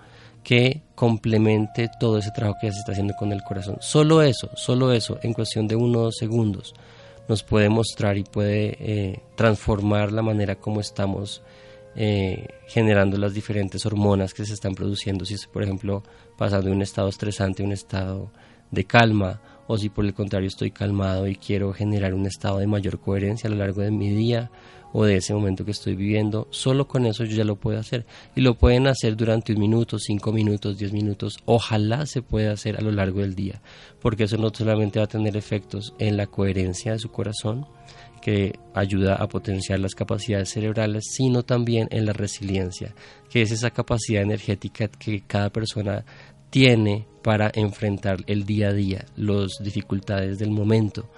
que 0.47 0.81
complemente 0.95 1.89
todo 1.99 2.19
ese 2.19 2.31
trabajo 2.31 2.57
que 2.61 2.67
ya 2.67 2.73
se 2.73 2.79
está 2.79 2.93
haciendo 2.93 3.15
con 3.15 3.33
el 3.33 3.43
corazón. 3.43 3.79
Solo 3.81 4.21
eso, 4.21 4.49
solo 4.55 4.93
eso, 4.93 5.19
en 5.21 5.33
cuestión 5.33 5.67
de 5.67 5.75
uno 5.75 5.99
o 5.99 6.03
dos 6.03 6.15
segundos 6.15 6.73
nos 7.27 7.43
puede 7.43 7.67
mostrar 7.67 8.17
y 8.17 8.23
puede 8.23 8.77
eh, 8.79 9.19
transformar 9.35 10.13
la 10.13 10.21
manera 10.21 10.55
como 10.55 10.79
estamos 10.79 11.41
eh, 11.97 12.47
generando 12.65 13.17
las 13.17 13.33
diferentes 13.33 13.85
hormonas 13.85 14.33
que 14.33 14.45
se 14.45 14.53
están 14.53 14.73
produciendo, 14.73 15.25
si 15.25 15.33
es 15.33 15.47
por 15.47 15.63
ejemplo 15.63 16.01
pasando 16.37 16.69
de 16.69 16.75
un 16.77 16.81
estado 16.81 17.09
estresante 17.09 17.61
a 17.61 17.65
un 17.65 17.73
estado 17.73 18.31
de 18.71 18.85
calma, 18.85 19.41
o 19.67 19.77
si 19.77 19.89
por 19.89 20.05
el 20.05 20.13
contrario 20.13 20.47
estoy 20.47 20.71
calmado 20.71 21.27
y 21.27 21.35
quiero 21.35 21.73
generar 21.73 22.13
un 22.13 22.25
estado 22.25 22.59
de 22.59 22.67
mayor 22.67 23.01
coherencia 23.01 23.49
a 23.49 23.51
lo 23.51 23.57
largo 23.57 23.81
de 23.81 23.91
mi 23.91 24.11
día 24.11 24.49
o 24.93 25.05
de 25.05 25.17
ese 25.17 25.33
momento 25.33 25.65
que 25.65 25.71
estoy 25.71 25.95
viviendo, 25.95 26.47
solo 26.49 26.87
con 26.87 27.05
eso 27.05 27.23
yo 27.23 27.37
ya 27.37 27.43
lo 27.43 27.55
puedo 27.55 27.79
hacer. 27.79 28.05
Y 28.35 28.41
lo 28.41 28.55
pueden 28.55 28.87
hacer 28.87 29.15
durante 29.15 29.53
un 29.53 29.59
minuto, 29.59 29.99
cinco 29.99 30.31
minutos, 30.31 30.77
diez 30.77 30.93
minutos. 30.93 31.37
Ojalá 31.45 32.05
se 32.05 32.21
pueda 32.21 32.51
hacer 32.53 32.77
a 32.77 32.81
lo 32.81 32.91
largo 32.91 33.21
del 33.21 33.35
día, 33.35 33.61
porque 34.01 34.23
eso 34.23 34.37
no 34.37 34.51
solamente 34.53 34.99
va 34.99 35.05
a 35.05 35.09
tener 35.09 35.35
efectos 35.37 35.93
en 35.99 36.17
la 36.17 36.27
coherencia 36.27 36.93
de 36.93 36.99
su 36.99 37.09
corazón, 37.09 37.65
que 38.21 38.59
ayuda 38.73 39.15
a 39.15 39.27
potenciar 39.27 39.79
las 39.79 39.95
capacidades 39.95 40.49
cerebrales, 40.49 41.05
sino 41.11 41.43
también 41.43 41.87
en 41.91 42.05
la 42.05 42.13
resiliencia, 42.13 42.93
que 43.29 43.41
es 43.41 43.51
esa 43.51 43.69
capacidad 43.69 44.21
energética 44.21 44.87
que 44.87 45.21
cada 45.25 45.49
persona 45.49 46.03
tiene 46.49 47.07
para 47.21 47.51
enfrentar 47.53 48.17
el 48.27 48.45
día 48.45 48.69
a 48.69 48.73
día, 48.73 49.05
las 49.15 49.51
dificultades 49.61 50.39
del 50.39 50.51
momento 50.51 51.09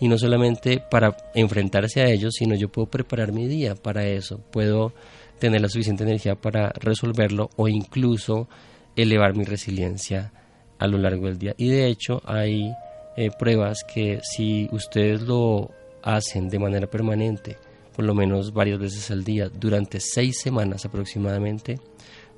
y 0.00 0.08
no 0.08 0.18
solamente 0.18 0.82
para 0.90 1.16
enfrentarse 1.34 2.00
a 2.00 2.08
ellos, 2.08 2.34
sino 2.38 2.54
yo 2.54 2.68
puedo 2.68 2.86
preparar 2.86 3.32
mi 3.32 3.46
día 3.46 3.74
para 3.74 4.06
eso, 4.06 4.40
puedo 4.50 4.92
tener 5.38 5.60
la 5.60 5.68
suficiente 5.68 6.04
energía 6.04 6.34
para 6.34 6.70
resolverlo 6.70 7.50
o 7.56 7.68
incluso 7.68 8.48
elevar 8.96 9.36
mi 9.36 9.44
resiliencia 9.44 10.32
a 10.78 10.86
lo 10.86 10.98
largo 10.98 11.26
del 11.26 11.38
día. 11.38 11.54
Y 11.56 11.68
de 11.68 11.86
hecho 11.86 12.22
hay 12.24 12.72
eh, 13.16 13.30
pruebas 13.38 13.84
que 13.84 14.20
si 14.22 14.68
ustedes 14.72 15.22
lo 15.22 15.70
hacen 16.02 16.48
de 16.48 16.58
manera 16.58 16.86
permanente, 16.86 17.58
por 17.94 18.04
lo 18.04 18.14
menos 18.14 18.52
varias 18.52 18.78
veces 18.78 19.10
al 19.10 19.24
día, 19.24 19.48
durante 19.48 20.00
seis 20.00 20.40
semanas 20.40 20.86
aproximadamente, 20.86 21.78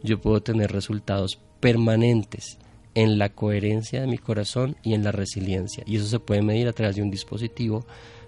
yo 0.02 0.20
puedo 0.20 0.40
tener 0.40 0.72
resultados 0.72 1.38
permanentes 1.60 2.58
en 2.94 3.18
la 3.18 3.30
coherencia 3.30 4.00
de 4.00 4.06
mi 4.06 4.18
corazón 4.18 4.76
y 4.82 4.94
en 4.94 5.04
la 5.04 5.12
resiliencia. 5.12 5.84
Y 5.86 5.96
eso 5.96 6.06
se 6.06 6.20
puede 6.20 6.42
medir 6.42 6.68
a 6.68 6.72
través 6.72 6.96
de 6.96 7.02
un 7.02 7.10
dispositivo 7.10 7.86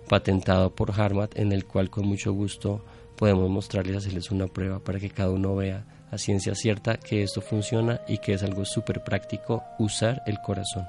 patentado 0.09 0.74
por 0.74 0.98
Harmat 0.98 1.38
en 1.38 1.53
el 1.53 1.64
cual 1.64 1.90
con 1.90 2.07
mucho 2.07 2.33
gusto 2.33 2.85
podemos 3.16 3.48
mostrarles, 3.50 3.96
hacerles 3.96 4.31
una 4.31 4.46
prueba 4.46 4.81
para 4.81 4.98
que 4.98 5.11
cada 5.11 5.31
uno 5.31 5.55
vea 5.55 5.85
a 6.11 6.18
ciencia 6.18 6.55
cierta 6.55 6.96
que 6.96 7.22
esto 7.22 7.40
funciona 7.40 8.00
y 8.09 8.18
que 8.18 8.35
es 8.35 8.42
algo 8.42 8.64
súper 8.64 9.03
práctico 9.03 9.62
usar 9.79 10.22
el 10.27 10.38
corazón. 10.40 10.87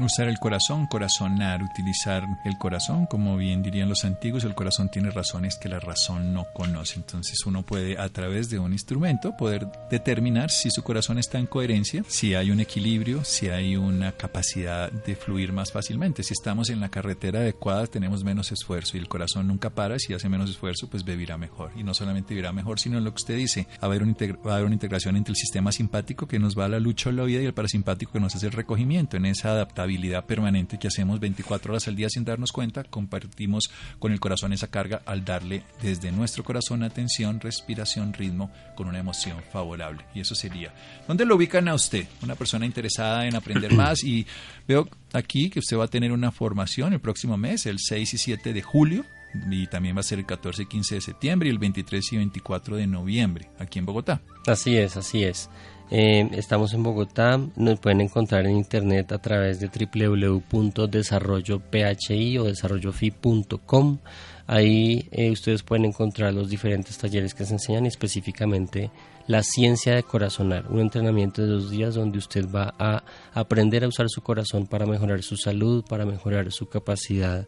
Usar 0.00 0.28
el 0.28 0.38
corazón, 0.38 0.86
corazonar, 0.86 1.60
utilizar 1.60 2.22
el 2.44 2.56
corazón, 2.56 3.06
como 3.06 3.36
bien 3.36 3.64
dirían 3.64 3.88
los 3.88 4.04
antiguos, 4.04 4.44
el 4.44 4.54
corazón 4.54 4.88
tiene 4.90 5.10
razones 5.10 5.56
que 5.56 5.68
la 5.68 5.80
razón 5.80 6.32
no 6.32 6.46
conoce. 6.54 7.00
Entonces 7.00 7.44
uno 7.46 7.64
puede 7.64 7.98
a 7.98 8.08
través 8.08 8.48
de 8.48 8.60
un 8.60 8.72
instrumento 8.72 9.36
poder 9.36 9.66
determinar 9.90 10.52
si 10.52 10.70
su 10.70 10.84
corazón 10.84 11.18
está 11.18 11.40
en 11.40 11.46
coherencia, 11.46 12.04
si 12.06 12.36
hay 12.36 12.52
un 12.52 12.60
equilibrio, 12.60 13.24
si 13.24 13.48
hay 13.48 13.74
una 13.74 14.12
capacidad 14.12 14.92
de 14.92 15.16
fluir 15.16 15.52
más 15.52 15.72
fácilmente. 15.72 16.22
Si 16.22 16.32
estamos 16.32 16.70
en 16.70 16.78
la 16.78 16.90
carretera 16.90 17.40
adecuada 17.40 17.88
tenemos 17.88 18.22
menos 18.22 18.52
esfuerzo 18.52 18.96
y 18.96 19.00
el 19.00 19.08
corazón 19.08 19.48
nunca 19.48 19.70
para, 19.70 19.98
si 19.98 20.14
hace 20.14 20.28
menos 20.28 20.48
esfuerzo 20.48 20.88
pues 20.88 21.04
vivirá 21.04 21.36
mejor. 21.36 21.72
Y 21.74 21.82
no 21.82 21.92
solamente 21.92 22.34
vivirá 22.34 22.52
mejor, 22.52 22.78
sino 22.78 22.98
en 22.98 23.04
lo 23.04 23.10
que 23.10 23.22
usted 23.22 23.36
dice, 23.36 23.66
va 23.72 23.78
a 23.80 23.86
haber, 23.86 24.04
una 24.04 24.74
integración 24.74 25.16
entre 25.16 25.32
el 25.32 25.36
sistema 25.36 25.72
simpático 25.72 26.28
que 26.28 26.38
nos 26.38 26.56
va 26.56 26.66
a 26.66 26.68
la 26.68 26.78
lucha 26.78 27.08
o 27.08 27.12
la 27.12 27.24
vida 27.24 27.42
y 27.42 27.46
el 27.46 27.54
parasimpático 27.54 28.12
que 28.12 28.20
nos 28.20 28.36
hace 28.36 28.46
el 28.46 28.52
recogimiento 28.52 29.16
en 29.16 29.26
esa 29.26 29.50
adaptación 29.50 29.87
permanente 30.26 30.78
que 30.78 30.88
hacemos 30.88 31.20
24 31.20 31.72
horas 31.72 31.88
al 31.88 31.96
día 31.96 32.08
sin 32.08 32.24
darnos 32.24 32.52
cuenta, 32.52 32.84
compartimos 32.84 33.70
con 33.98 34.12
el 34.12 34.20
corazón 34.20 34.52
esa 34.52 34.68
carga 34.68 35.02
al 35.06 35.24
darle 35.24 35.62
desde 35.82 36.12
nuestro 36.12 36.44
corazón 36.44 36.82
atención, 36.82 37.40
respiración, 37.40 38.12
ritmo, 38.12 38.50
con 38.76 38.86
una 38.86 38.98
emoción 38.98 39.42
favorable. 39.52 40.04
Y 40.14 40.20
eso 40.20 40.34
sería. 40.34 40.74
¿Dónde 41.06 41.24
lo 41.24 41.36
ubican 41.36 41.68
a 41.68 41.74
usted? 41.74 42.06
Una 42.22 42.34
persona 42.34 42.66
interesada 42.66 43.26
en 43.26 43.34
aprender 43.34 43.72
más 43.74 44.04
y 44.04 44.26
veo 44.66 44.88
aquí 45.12 45.50
que 45.50 45.60
usted 45.60 45.76
va 45.76 45.84
a 45.84 45.88
tener 45.88 46.12
una 46.12 46.30
formación 46.30 46.92
el 46.92 47.00
próximo 47.00 47.36
mes, 47.36 47.66
el 47.66 47.78
6 47.78 48.14
y 48.14 48.18
7 48.18 48.52
de 48.52 48.62
julio, 48.62 49.04
y 49.50 49.66
también 49.66 49.96
va 49.96 50.00
a 50.00 50.04
ser 50.04 50.18
el 50.18 50.26
14 50.26 50.62
y 50.62 50.66
15 50.66 50.94
de 50.96 51.00
septiembre 51.00 51.48
y 51.48 51.52
el 51.52 51.58
23 51.58 52.12
y 52.12 52.16
24 52.16 52.76
de 52.76 52.86
noviembre 52.86 53.50
aquí 53.58 53.78
en 53.78 53.86
Bogotá. 53.86 54.20
Así 54.46 54.76
es, 54.76 54.96
así 54.96 55.24
es. 55.24 55.50
Eh, 55.90 56.28
estamos 56.32 56.74
en 56.74 56.82
Bogotá, 56.82 57.40
nos 57.56 57.80
pueden 57.80 58.02
encontrar 58.02 58.44
en 58.44 58.56
internet 58.56 59.10
a 59.12 59.18
través 59.18 59.58
de 59.58 59.68
www.desarrollophi 59.68 62.38
o 62.38 62.44
desarrollofi.com. 62.44 63.98
Ahí 64.46 65.08
eh, 65.12 65.30
ustedes 65.30 65.62
pueden 65.62 65.86
encontrar 65.86 66.34
los 66.34 66.50
diferentes 66.50 66.98
talleres 66.98 67.34
que 67.34 67.46
se 67.46 67.54
enseñan 67.54 67.86
específicamente 67.86 68.90
la 69.26 69.42
ciencia 69.42 69.94
de 69.94 70.02
corazonar, 70.02 70.66
un 70.70 70.80
entrenamiento 70.80 71.40
de 71.42 71.48
dos 71.48 71.70
días 71.70 71.94
donde 71.94 72.18
usted 72.18 72.46
va 72.50 72.74
a 72.78 73.02
aprender 73.32 73.84
a 73.84 73.88
usar 73.88 74.08
su 74.08 74.22
corazón 74.22 74.66
para 74.66 74.86
mejorar 74.86 75.22
su 75.22 75.36
salud, 75.36 75.84
para 75.88 76.06
mejorar 76.06 76.52
su 76.52 76.66
capacidad 76.66 77.46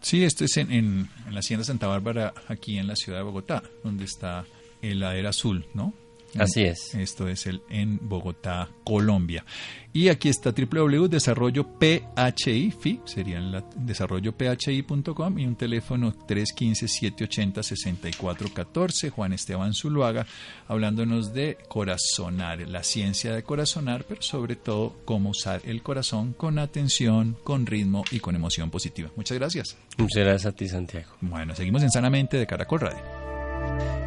Sí, 0.00 0.24
esto 0.24 0.44
es 0.44 0.56
en, 0.56 0.70
en, 0.70 1.10
la 1.30 1.40
Hacienda 1.40 1.64
Santa 1.64 1.88
Bárbara, 1.88 2.32
aquí 2.46 2.78
en 2.78 2.86
la 2.86 2.94
ciudad 2.96 3.18
de 3.18 3.24
Bogotá, 3.24 3.62
donde 3.82 4.04
está 4.04 4.46
el 4.82 5.02
Aera 5.02 5.30
Azul, 5.30 5.66
¿no? 5.74 5.92
Así 6.36 6.64
es. 6.64 6.94
Esto 6.94 7.28
es 7.28 7.46
el 7.46 7.62
en 7.70 7.98
Bogotá, 8.02 8.68
Colombia. 8.84 9.46
Y 9.92 10.08
aquí 10.10 10.28
está 10.28 10.52
www.desarrollophi, 10.52 13.00
sería 13.04 13.38
el 13.38 13.64
desarrollophi.com 13.76 15.38
y 15.38 15.46
un 15.46 15.54
teléfono 15.56 16.14
315-780-6414. 16.14 19.10
Juan 19.10 19.32
Esteban 19.32 19.72
Zuluaga 19.74 20.26
hablándonos 20.66 21.32
de 21.32 21.56
corazonar, 21.68 22.68
la 22.68 22.82
ciencia 22.82 23.32
de 23.32 23.42
corazonar, 23.42 24.04
pero 24.06 24.20
sobre 24.22 24.56
todo 24.56 25.00
cómo 25.04 25.30
usar 25.30 25.62
el 25.64 25.82
corazón 25.82 26.34
con 26.34 26.58
atención, 26.58 27.38
con 27.42 27.64
ritmo 27.66 28.04
y 28.10 28.20
con 28.20 28.36
emoción 28.36 28.70
positiva. 28.70 29.10
Muchas 29.16 29.38
gracias. 29.38 29.78
Muchas 29.96 30.22
gracias 30.22 30.44
a 30.46 30.52
ti, 30.54 30.68
Santiago. 30.68 31.08
Bueno, 31.20 31.54
seguimos 31.54 31.82
en 31.82 31.90
Sanamente 31.90 32.36
de 32.36 32.46
Caracol 32.46 32.80
Radio. 32.80 33.17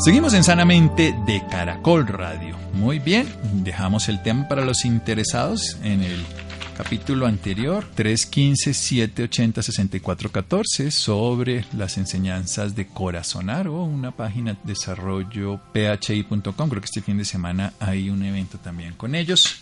Seguimos 0.00 0.32
en 0.32 0.44
Sanamente 0.44 1.14
de 1.26 1.42
Caracol 1.50 2.06
Radio. 2.06 2.56
Muy 2.72 2.98
bien, 2.98 3.28
dejamos 3.52 4.08
el 4.08 4.22
tema 4.22 4.48
para 4.48 4.64
los 4.64 4.86
interesados 4.86 5.76
en 5.82 6.02
el 6.02 6.24
capítulo 6.74 7.26
anterior, 7.26 7.84
315-780-6414, 7.98 10.90
sobre 10.90 11.66
las 11.76 11.98
enseñanzas 11.98 12.74
de 12.74 12.86
Corazonar 12.86 13.68
o 13.68 13.84
una 13.84 14.12
página 14.12 14.54
de 14.54 14.60
desarrollo 14.64 15.60
phi.com. 15.74 16.70
Creo 16.70 16.80
que 16.80 16.86
este 16.86 17.02
fin 17.02 17.18
de 17.18 17.26
semana 17.26 17.74
hay 17.78 18.08
un 18.08 18.24
evento 18.24 18.56
también 18.56 18.94
con 18.94 19.14
ellos 19.14 19.60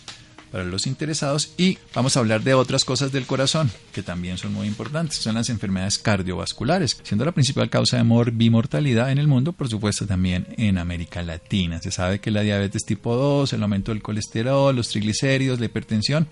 para 0.51 0.63
los 0.63 0.87
interesados 0.87 1.53
y 1.57 1.77
vamos 1.93 2.15
a 2.15 2.19
hablar 2.19 2.43
de 2.43 2.53
otras 2.53 2.83
cosas 2.83 3.11
del 3.11 3.25
corazón 3.25 3.71
que 3.93 4.03
también 4.03 4.37
son 4.37 4.53
muy 4.53 4.67
importantes. 4.67 5.17
Son 5.17 5.35
las 5.35 5.49
enfermedades 5.49 5.99
cardiovasculares, 5.99 6.99
siendo 7.03 7.25
la 7.25 7.31
principal 7.31 7.69
causa 7.69 7.97
de 7.97 8.03
morbimortalidad 8.03 9.11
en 9.11 9.17
el 9.17 9.27
mundo, 9.27 9.53
por 9.53 9.69
supuesto 9.69 10.05
también 10.05 10.47
en 10.57 10.77
América 10.77 11.21
Latina. 11.21 11.81
Se 11.81 11.91
sabe 11.91 12.19
que 12.19 12.31
la 12.31 12.41
diabetes 12.41 12.85
tipo 12.85 13.15
2, 13.15 13.53
el 13.53 13.63
aumento 13.63 13.91
del 13.91 14.01
colesterol, 14.01 14.75
los 14.75 14.89
triglicéridos, 14.89 15.59
la 15.59 15.65
hipertensión 15.65 16.27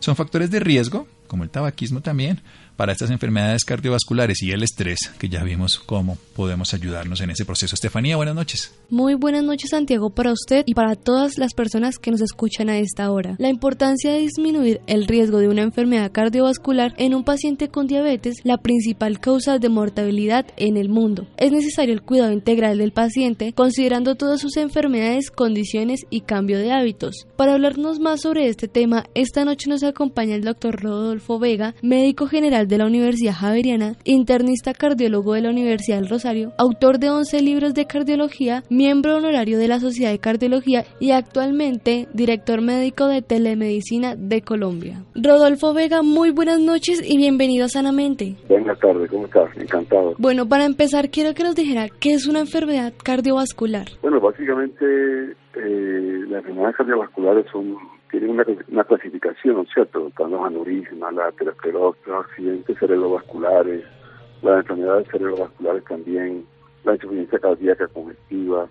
son 0.00 0.16
factores 0.16 0.50
de 0.50 0.60
riesgo, 0.60 1.06
como 1.26 1.44
el 1.44 1.50
tabaquismo 1.50 2.00
también, 2.00 2.40
para 2.80 2.92
estas 2.92 3.10
enfermedades 3.10 3.66
cardiovasculares 3.66 4.42
y 4.42 4.52
el 4.52 4.62
estrés, 4.62 5.00
que 5.18 5.28
ya 5.28 5.44
vimos 5.44 5.78
cómo 5.80 6.16
podemos 6.34 6.72
ayudarnos 6.72 7.20
en 7.20 7.28
ese 7.28 7.44
proceso. 7.44 7.74
Estefanía, 7.74 8.16
buenas 8.16 8.34
noches. 8.34 8.72
Muy 8.88 9.12
buenas 9.12 9.44
noches, 9.44 9.68
Santiago, 9.68 10.08
para 10.08 10.32
usted 10.32 10.62
y 10.64 10.72
para 10.72 10.96
todas 10.96 11.36
las 11.36 11.52
personas 11.52 11.98
que 11.98 12.10
nos 12.10 12.22
escuchan 12.22 12.70
a 12.70 12.78
esta 12.78 13.10
hora. 13.10 13.36
La 13.36 13.50
importancia 13.50 14.12
de 14.12 14.20
disminuir 14.20 14.80
el 14.86 15.06
riesgo 15.06 15.40
de 15.40 15.48
una 15.48 15.60
enfermedad 15.60 16.10
cardiovascular 16.10 16.94
en 16.96 17.14
un 17.14 17.22
paciente 17.22 17.68
con 17.68 17.86
diabetes, 17.86 18.36
la 18.44 18.56
principal 18.56 19.20
causa 19.20 19.58
de 19.58 19.68
mortalidad 19.68 20.46
en 20.56 20.78
el 20.78 20.88
mundo. 20.88 21.26
Es 21.36 21.52
necesario 21.52 21.92
el 21.92 22.00
cuidado 22.00 22.32
integral 22.32 22.78
del 22.78 22.92
paciente, 22.92 23.52
considerando 23.52 24.14
todas 24.14 24.40
sus 24.40 24.56
enfermedades, 24.56 25.30
condiciones 25.30 26.06
y 26.08 26.22
cambio 26.22 26.58
de 26.58 26.72
hábitos. 26.72 27.26
Para 27.36 27.52
hablarnos 27.52 28.00
más 28.00 28.22
sobre 28.22 28.48
este 28.48 28.68
tema, 28.68 29.04
esta 29.12 29.44
noche 29.44 29.68
nos 29.68 29.82
acompaña 29.82 30.34
el 30.34 30.44
doctor 30.44 30.80
Rodolfo 30.80 31.38
Vega, 31.38 31.74
médico 31.82 32.26
general 32.26 32.68
de 32.70 32.78
la 32.78 32.86
Universidad 32.86 33.34
Javeriana, 33.34 33.96
internista 34.04 34.72
cardiólogo 34.72 35.34
de 35.34 35.42
la 35.42 35.50
Universidad 35.50 35.98
del 35.98 36.08
Rosario, 36.08 36.52
autor 36.56 36.98
de 36.98 37.10
11 37.10 37.42
libros 37.42 37.74
de 37.74 37.86
cardiología, 37.86 38.62
miembro 38.70 39.16
honorario 39.16 39.58
de 39.58 39.68
la 39.68 39.80
Sociedad 39.80 40.12
de 40.12 40.20
Cardiología 40.20 40.84
y 41.00 41.10
actualmente 41.10 42.06
director 42.14 42.62
médico 42.62 43.08
de 43.08 43.22
telemedicina 43.22 44.14
de 44.16 44.42
Colombia. 44.42 45.04
Rodolfo 45.14 45.74
Vega, 45.74 46.02
muy 46.02 46.30
buenas 46.30 46.60
noches 46.60 47.02
y 47.04 47.16
bienvenido 47.16 47.64
a 47.64 47.68
Sanamente. 47.68 48.36
Buenas 48.48 48.78
tardes, 48.78 49.10
¿cómo 49.10 49.26
estás? 49.26 49.50
Encantado. 49.56 50.14
Bueno, 50.18 50.48
para 50.48 50.64
empezar 50.64 51.10
quiero 51.10 51.34
que 51.34 51.42
nos 51.42 51.56
dijera 51.56 51.88
qué 52.00 52.12
es 52.12 52.26
una 52.28 52.40
enfermedad 52.40 52.92
cardiovascular. 53.02 53.88
Bueno, 54.00 54.20
básicamente 54.20 55.34
eh, 55.54 56.24
las 56.28 56.40
enfermedades 56.40 56.76
cardiovasculares 56.76 57.46
son 57.50 57.76
tienen 58.10 58.30
una, 58.30 58.44
una 58.68 58.84
clasificación, 58.84 59.66
¿cierto? 59.72 60.08
Están 60.08 60.32
los 60.32 60.44
aneurismas, 60.44 61.14
la 61.14 61.26
aterosclerosis, 61.26 62.06
los 62.06 62.24
accidentes 62.26 62.78
cerebrovasculares, 62.78 63.84
las 64.42 64.60
enfermedades 64.60 65.08
cerebrovasculares 65.08 65.84
también, 65.84 66.44
la 66.84 66.94
insuficiencia 66.94 67.38
cardíaca 67.38 67.86
congestiva, 67.88 68.68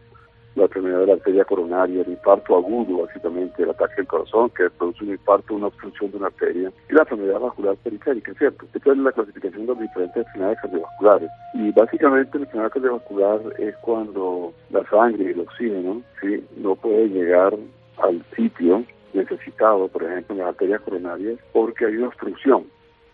la 0.55 0.63
enfermedad 0.63 0.99
de 0.99 1.07
la 1.07 1.13
arteria 1.13 1.45
coronaria, 1.45 2.01
el 2.01 2.11
infarto 2.11 2.57
agudo, 2.57 3.05
básicamente 3.05 3.63
el 3.63 3.69
ataque 3.69 3.95
del 3.97 4.07
corazón, 4.07 4.49
que 4.49 4.69
produce 4.69 5.03
un 5.03 5.11
infarto, 5.11 5.55
una 5.55 5.67
obstrucción 5.67 6.11
de 6.11 6.17
una 6.17 6.27
arteria, 6.27 6.71
y 6.89 6.93
la 6.93 7.01
enfermedad 7.01 7.39
vascular 7.39 7.75
periférica, 7.77 8.33
¿cierto? 8.33 8.65
Esta 8.73 8.91
es 8.91 8.97
la 8.97 9.11
clasificación 9.11 9.65
de 9.65 9.73
las 9.73 9.81
diferentes 9.81 10.25
enfermedades 10.25 10.59
cardiovasculares. 10.61 11.29
Y 11.53 11.71
básicamente 11.71 12.37
la 12.37 12.45
enfermedad 12.45 12.71
cardiovascular 12.71 13.39
es 13.59 13.75
cuando 13.77 14.53
la 14.71 14.83
sangre 14.89 15.23
y 15.25 15.27
el 15.27 15.39
oxígeno 15.41 16.01
¿sí? 16.21 16.43
no 16.57 16.75
puede 16.75 17.07
llegar 17.09 17.55
al 18.01 18.23
sitio 18.35 18.83
necesitado, 19.13 19.87
por 19.87 20.03
ejemplo, 20.03 20.35
en 20.35 20.39
las 20.39 20.49
arterias 20.49 20.81
coronarias, 20.81 21.39
porque 21.51 21.85
hay 21.85 21.97
una 21.97 22.07
obstrucción, 22.07 22.65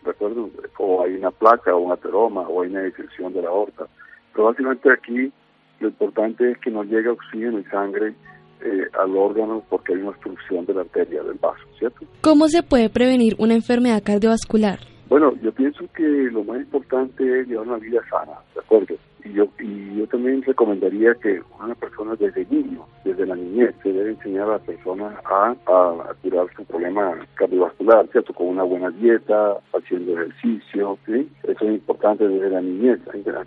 ¿de 0.03 0.11
acuerdo? 0.11 0.49
O 0.77 1.03
hay 1.03 1.15
una 1.15 1.31
placa, 1.31 1.75
o 1.75 1.79
un 1.79 1.91
ateroma, 1.91 2.41
o 2.41 2.61
hay 2.61 2.69
una 2.69 2.83
disección 2.83 3.33
de 3.33 3.41
la 3.41 3.49
aorta. 3.49 3.87
Pero 4.33 4.45
básicamente 4.45 4.91
aquí 4.91 5.31
lo 5.79 5.89
importante 5.89 6.51
es 6.51 6.57
que 6.59 6.71
no 6.71 6.83
llegue 6.83 7.09
oxígeno 7.09 7.59
y 7.59 7.63
sangre 7.65 8.13
eh, 8.61 8.87
al 8.99 9.15
órgano 9.15 9.63
porque 9.69 9.93
hay 9.93 9.99
una 9.99 10.09
obstrucción 10.09 10.65
de 10.65 10.73
la 10.73 10.81
arteria 10.81 11.21
del 11.23 11.37
vaso, 11.37 11.63
¿cierto? 11.77 12.05
¿Cómo 12.21 12.47
se 12.47 12.63
puede 12.63 12.89
prevenir 12.89 13.35
una 13.37 13.53
enfermedad 13.53 14.01
cardiovascular? 14.03 14.79
Bueno, 15.09 15.33
yo 15.41 15.51
pienso 15.51 15.85
que 15.95 16.03
lo 16.03 16.43
más 16.43 16.57
importante 16.57 17.41
es 17.41 17.47
llevar 17.47 17.67
una 17.67 17.77
vida 17.77 18.01
sana, 18.09 18.33
¿de 18.53 18.61
acuerdo? 18.61 18.95
Y 19.25 19.33
yo, 19.33 19.47
y 19.59 19.97
yo 19.97 20.07
también 20.07 20.43
recomendaría 20.43 21.15
que 21.15 21.41
una 21.59 21.73
persona 21.73 22.15
desde 22.15 22.45
niño, 22.45 22.85
desde 23.03 23.25
la 23.25 23.35
niñez, 23.35 23.73
se 23.81 23.91
debe 23.91 24.11
enseñar 24.11 24.47
a 24.47 24.53
la 24.53 24.59
persona 24.59 25.19
a, 25.25 25.55
a, 25.65 26.13
curar 26.21 26.45
su 26.55 26.63
problema 26.63 27.17
cardiovascular, 27.33 28.07
¿cierto? 28.11 28.33
Con 28.33 28.49
una 28.49 28.63
buena 28.63 28.91
dieta, 28.91 29.57
haciendo 29.73 30.13
ejercicio, 30.13 30.99
¿sí? 31.07 31.27
Eso 31.41 31.65
es 31.65 31.71
importante 31.71 32.27
desde 32.27 32.51
la 32.51 32.61
niñez. 32.61 32.99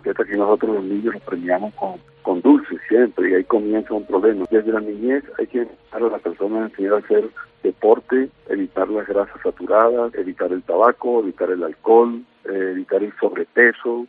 Fíjate 0.03 0.25
que 0.25 0.35
nosotros 0.35 0.75
los 0.75 0.83
niños 0.83 1.13
nos 1.13 1.23
premiamos 1.23 1.73
con, 1.75 1.95
con 2.23 2.41
dulces 2.41 2.79
siempre 2.89 3.31
y 3.31 3.35
ahí 3.35 3.43
comienza 3.45 3.93
un 3.93 4.05
problema. 4.05 4.45
Desde 4.51 4.73
la 4.73 4.81
niñez 4.81 5.23
hay 5.37 5.47
que 5.47 5.59
enseñar 5.59 6.03
a 6.03 6.09
la 6.09 6.19
persona 6.19 6.59
a 6.59 6.65
enseñar 6.65 6.95
a 6.95 6.97
hacer 6.97 7.29
deporte, 7.63 8.29
evitar 8.49 8.89
las 8.89 9.07
grasas 9.07 9.41
saturadas, 9.41 10.13
evitar 10.15 10.51
el 10.51 10.63
tabaco, 10.63 11.21
evitar 11.21 11.49
el 11.51 11.63
alcohol, 11.63 12.21
eh, 12.45 12.71
evitar 12.71 13.01
el 13.01 13.13
sobrepeso, 13.19 14.07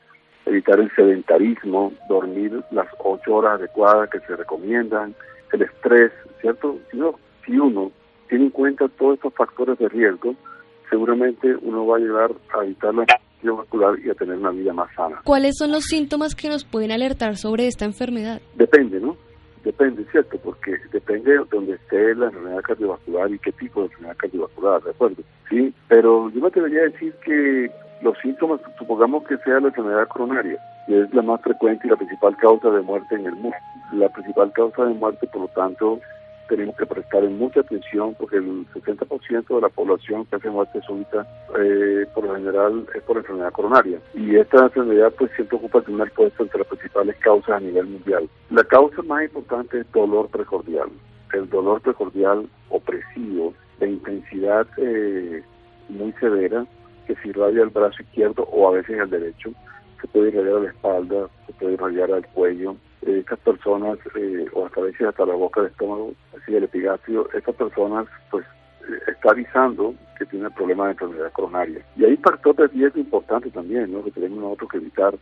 evitar 0.51 0.81
el 0.81 0.91
sedentarismo, 0.95 1.93
dormir 2.09 2.63
las 2.71 2.89
ocho 2.99 3.37
horas 3.37 3.61
adecuadas 3.61 4.11
que 4.11 4.21
se 4.21 4.37
recomiendan, 4.37 5.15
el 5.53 5.63
estrés, 5.63 6.13
¿cierto? 6.41 6.79
Si, 6.91 6.97
no, 6.97 7.15
si 7.47 7.59
uno 7.59 7.91
tiene 8.29 8.45
en 8.45 8.51
cuenta 8.51 8.89
todos 8.89 9.15
estos 9.15 9.35
factores 9.35 9.79
de 9.79 9.89
riesgo, 9.89 10.35
seguramente 10.89 11.55
uno 11.63 11.87
va 11.87 11.97
a 11.97 12.01
llegar 12.01 12.31
a 12.57 12.65
evitar 12.65 12.95
la 12.95 13.03
infección 13.03 13.57
vascular 13.57 13.99
y 14.05 14.11
a 14.11 14.15
tener 14.15 14.37
una 14.37 14.51
vida 14.51 14.73
más 14.73 14.93
sana. 14.95 15.21
¿Cuáles 15.25 15.57
son 15.57 15.73
los 15.73 15.85
síntomas 15.85 16.35
que 16.35 16.49
nos 16.49 16.65
pueden 16.65 16.93
alertar 16.93 17.37
sobre 17.37 17.67
esta 17.67 17.85
enfermedad? 17.85 18.41
Depende, 18.55 19.01
¿no? 19.01 19.17
Depende, 19.65 20.05
¿cierto? 20.11 20.39
Porque 20.39 20.77
depende 20.91 21.33
de 21.33 21.45
donde 21.51 21.75
esté 21.75 22.15
la 22.15 22.27
enfermedad 22.27 22.63
cardiovascular 22.63 23.31
y 23.31 23.39
qué 23.39 23.53
tipo 23.53 23.81
de 23.81 23.87
enfermedad 23.87 24.17
cardiovascular, 24.17 24.83
¿de 24.83 24.91
acuerdo? 24.91 25.23
Sí, 25.49 25.75
pero 25.89 26.31
yo 26.31 26.41
me 26.41 26.49
atrevería 26.49 26.81
a 26.81 26.85
decir 26.85 27.13
que 27.25 27.71
los 28.03 28.19
síntomas, 28.19 28.61
supongamos 28.79 29.25
que 29.25 29.37
sea 29.39 29.61
la 29.61 29.69
enfermedad 29.69 30.09
coronaria, 30.09 30.59
que 30.87 31.03
es 31.03 31.15
la 31.15 31.23
más 31.23 31.41
frecuente 31.43 31.87
y 31.87 31.91
la 31.91 31.97
principal 31.97 32.37
causa 32.37 32.71
de 32.71 32.81
muerte 32.81 33.15
en 33.15 33.27
el 33.27 33.35
mundo. 33.35 33.57
La 33.93 34.09
principal 34.09 34.53
causa 34.53 34.85
de 34.85 34.95
muerte, 34.95 35.27
por 35.27 35.43
lo 35.43 35.49
tanto, 35.49 36.01
tenemos 36.49 36.77
que 36.77 36.85
prestar 36.85 37.23
mucha 37.25 37.61
atención 37.61 38.15
porque 38.19 38.37
el 38.37 38.67
60% 38.73 39.55
de 39.55 39.61
la 39.61 39.69
población 39.69 40.27
que 40.27 40.37
hace 40.37 40.51
muerte 40.51 40.81
súbita, 40.83 41.27
eh, 41.59 42.07
por 42.13 42.25
lo 42.25 42.35
general, 42.35 42.87
es 42.95 43.03
por 43.05 43.19
enfermedad 43.19 43.53
coronaria. 43.53 43.99
Y 44.15 44.37
esta 44.37 44.65
enfermedad, 44.65 45.13
pues, 45.17 45.31
siempre 45.37 45.59
ocupa 45.59 45.79
el 45.79 45.85
primer 45.85 46.11
puesto 46.13 46.43
entre 46.43 46.59
las 46.59 46.69
principales 46.69 47.17
causas 47.17 47.57
a 47.57 47.61
nivel 47.61 47.87
mundial. 47.87 48.29
La 48.51 48.65
causa 48.65 49.01
más 49.03 49.23
importante 49.25 49.81
es 49.81 49.93
dolor 49.93 50.29
precordial. 50.29 50.89
El 51.33 51.49
dolor 51.49 51.81
precordial 51.83 52.49
opresivo, 52.69 53.55
de 53.79 53.89
intensidad 53.89 54.67
eh, 54.77 55.43
muy 55.89 56.13
severa, 56.15 56.67
que 57.11 57.23
se 57.23 57.29
irradia 57.29 57.65
el 57.65 57.71
brazo 57.71 58.03
izquierdo 58.03 58.45
o 58.45 58.69
a 58.69 58.73
veces 58.73 59.01
el 59.01 59.11
derecho, 59.11 59.51
se 60.01 60.07
puede 60.09 60.29
irradiar 60.29 60.57
a 60.57 60.61
la 60.61 60.71
espalda, 60.71 61.29
se 61.47 61.53
puede 61.55 61.75
irradiar 61.75 62.13
al 62.13 62.27
cuello. 62.29 62.77
estas 63.03 63.39
personas, 63.41 63.99
eh, 64.15 64.47
o 64.53 64.67
hasta 64.67 64.81
a 64.81 64.85
veces 64.85 65.09
hasta 65.09 65.27
la 65.27 65.35
boca 65.35 65.61
del 65.61 65.71
estómago, 65.71 66.13
así 66.37 66.55
el 66.55 66.65
epigastrio, 66.65 67.29
estas 67.33 67.55
personas 67.57 68.07
pues 68.31 68.45
eh, 68.83 69.11
está 69.11 69.31
avisando 69.31 69.95
que 70.19 70.27
tiene 70.27 70.51
problemas 70.51 70.87
de 70.87 70.93
enfermedad 70.93 71.33
coronaria. 71.33 71.85
Y 71.97 72.05
hay 72.05 72.17
factores 72.19 72.71
de 72.71 72.79
riesgo 72.79 73.01
importantes 73.01 73.53
también, 73.53 73.91
¿no? 73.93 74.05
que 74.05 74.13
tenemos 74.13 74.39
nosotros 74.39 74.71
que 74.71 74.77
evitar, 74.77 75.15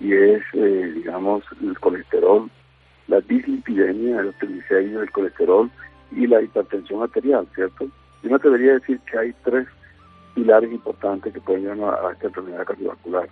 y 0.00 0.14
es, 0.14 0.42
eh, 0.54 0.92
digamos, 0.94 1.44
el 1.62 1.78
colesterol, 1.78 2.50
la 3.06 3.20
dislipidemia, 3.20 4.22
los 4.22 4.34
triglicéridos, 4.38 5.02
el 5.02 5.12
colesterol 5.12 5.70
y 6.10 6.26
la 6.26 6.42
hipertensión 6.42 7.02
arterial, 7.02 7.46
¿cierto? 7.54 7.88
Yo 8.22 8.30
me 8.30 8.36
atrevería 8.36 8.72
a 8.72 8.74
decir 8.74 8.98
que 9.00 9.18
hay 9.18 9.34
tres 9.44 9.66
pilares 10.38 10.70
importantes 10.70 11.32
que 11.32 11.40
pueden 11.40 11.64
llevar 11.64 11.94
a 12.04 12.12
esta 12.12 12.28
enfermedad 12.28 12.64
cardiovascular. 12.64 13.28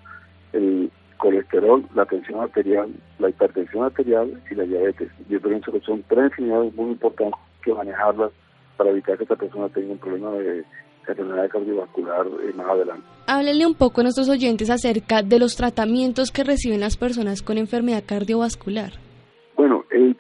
El, 0.52 0.90
colesterol, 1.16 1.84
la 1.94 2.04
tensión 2.04 2.40
arterial, 2.40 2.90
la 3.18 3.30
hipertensión 3.30 3.84
arterial 3.84 4.40
y 4.50 4.54
la 4.54 4.64
diabetes. 4.64 5.10
Yo 5.28 5.40
pienso 5.40 5.72
que 5.72 5.80
son 5.80 6.04
tres 6.08 6.24
enfermedades 6.26 6.74
muy 6.74 6.90
importantes 6.90 7.40
que 7.62 7.72
manejarlas 7.72 8.30
para 8.76 8.90
evitar 8.90 9.16
que 9.16 9.24
esta 9.24 9.36
persona 9.36 9.68
tenga 9.70 9.92
un 9.92 9.98
problema 9.98 10.32
de 10.32 10.64
enfermedad 11.08 11.48
cardiovascular 11.48 12.26
eh, 12.26 12.52
más 12.54 12.66
adelante. 12.68 13.02
Háblele 13.26 13.66
un 13.66 13.74
poco 13.74 14.00
a 14.00 14.04
nuestros 14.04 14.28
oyentes 14.28 14.70
acerca 14.70 15.22
de 15.22 15.38
los 15.38 15.56
tratamientos 15.56 16.30
que 16.30 16.44
reciben 16.44 16.80
las 16.80 16.96
personas 16.96 17.42
con 17.42 17.58
enfermedad 17.58 18.02
cardiovascular. 18.04 19.05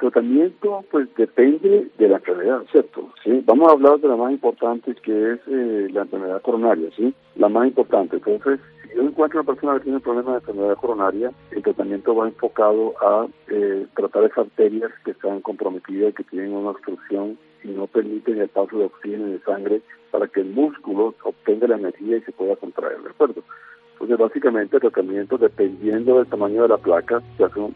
Tratamiento 0.06 0.84
pues 0.88 1.08
depende 1.16 1.88
de 1.98 2.08
la 2.08 2.18
enfermedad, 2.18 2.62
¿cierto? 2.70 3.10
¿Sí? 3.24 3.42
Vamos 3.44 3.68
a 3.68 3.72
hablar 3.72 3.98
de 3.98 4.06
la 4.06 4.14
más 4.14 4.30
importante 4.30 4.94
que 5.02 5.32
es 5.32 5.40
eh, 5.48 5.88
la 5.90 6.02
enfermedad 6.02 6.40
coronaria, 6.42 6.90
¿sí? 6.96 7.12
La 7.34 7.48
más 7.48 7.66
importante. 7.66 8.14
Entonces, 8.16 8.60
si 8.84 8.94
yo 8.94 9.02
encuentro 9.02 9.40
una 9.40 9.52
persona 9.52 9.74
que 9.74 9.84
tiene 9.84 9.98
problemas 9.98 10.34
de 10.34 10.38
enfermedad 10.38 10.76
coronaria, 10.76 11.32
el 11.50 11.62
tratamiento 11.64 12.14
va 12.14 12.28
enfocado 12.28 12.94
a 13.00 13.26
eh, 13.48 13.84
tratar 13.96 14.22
esas 14.22 14.38
arterias 14.38 14.92
que 15.04 15.10
están 15.10 15.40
comprometidas, 15.40 16.14
que 16.14 16.22
tienen 16.22 16.52
una 16.52 16.70
obstrucción 16.70 17.36
y 17.64 17.68
no 17.70 17.88
permiten 17.88 18.40
el 18.40 18.48
paso 18.48 18.78
de 18.78 18.84
oxígeno 18.84 19.26
de 19.26 19.40
sangre 19.40 19.82
para 20.12 20.28
que 20.28 20.40
el 20.40 20.50
músculo 20.50 21.16
obtenga 21.24 21.66
la 21.66 21.78
energía 21.78 22.18
y 22.18 22.22
se 22.22 22.30
pueda 22.30 22.54
contraer, 22.54 23.02
¿de 23.02 23.10
acuerdo? 23.10 23.42
Entonces, 23.98 24.18
básicamente, 24.18 24.76
el 24.76 24.82
tratamiento, 24.82 25.38
dependiendo 25.38 26.18
del 26.18 26.26
tamaño 26.26 26.62
de 26.62 26.68
la 26.68 26.76
placa, 26.76 27.22
se 27.38 27.44
hace 27.44 27.58
un, 27.58 27.74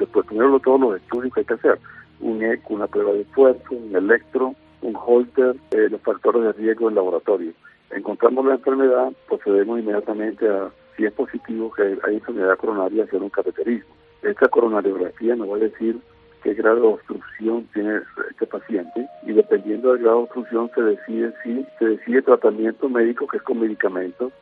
después 0.00 0.26
primero 0.26 0.58
todos 0.58 0.80
los 0.80 0.96
estudios 0.96 1.32
que 1.32 1.40
hay 1.40 1.46
que 1.46 1.54
hacer, 1.54 1.78
un 2.18 2.42
eco, 2.42 2.74
una 2.74 2.88
prueba 2.88 3.12
de 3.12 3.20
esfuerzo, 3.20 3.62
un 3.70 3.94
electro, 3.94 4.54
un 4.82 4.96
holter, 4.96 5.54
eh, 5.70 5.88
los 5.88 6.00
factores 6.00 6.42
de 6.42 6.52
riesgo 6.54 6.86
del 6.86 6.96
laboratorio. 6.96 7.52
Encontramos 7.90 8.46
la 8.46 8.54
enfermedad, 8.54 9.12
procedemos 9.28 9.78
inmediatamente 9.78 10.48
a, 10.48 10.70
si 10.96 11.04
es 11.04 11.12
positivo 11.12 11.72
que 11.72 11.96
hay 12.02 12.16
enfermedad 12.16 12.58
coronaria, 12.58 13.04
hacer 13.04 13.22
un 13.22 13.30
cateterismo. 13.30 13.94
Esta 14.22 14.48
coronariografía 14.48 15.36
nos 15.36 15.50
va 15.50 15.56
a 15.56 15.60
decir 15.60 16.00
qué 16.42 16.54
grado 16.54 16.80
de 16.80 16.86
obstrucción 16.88 17.68
tiene 17.72 18.00
este 18.30 18.46
paciente 18.46 19.06
y 19.22 19.32
dependiendo 19.32 19.92
del 19.92 20.02
grado 20.02 20.18
de 20.18 20.22
obstrucción 20.24 20.70
se 20.74 20.82
decide 20.82 21.32
si 21.44 21.64
se 21.78 21.84
decide 21.84 22.22
tratamiento 22.22 22.88
médico 22.88 23.26
que 23.26 23.36
es 23.36 23.42
con 23.42 23.60
medicamentos, 23.60 24.32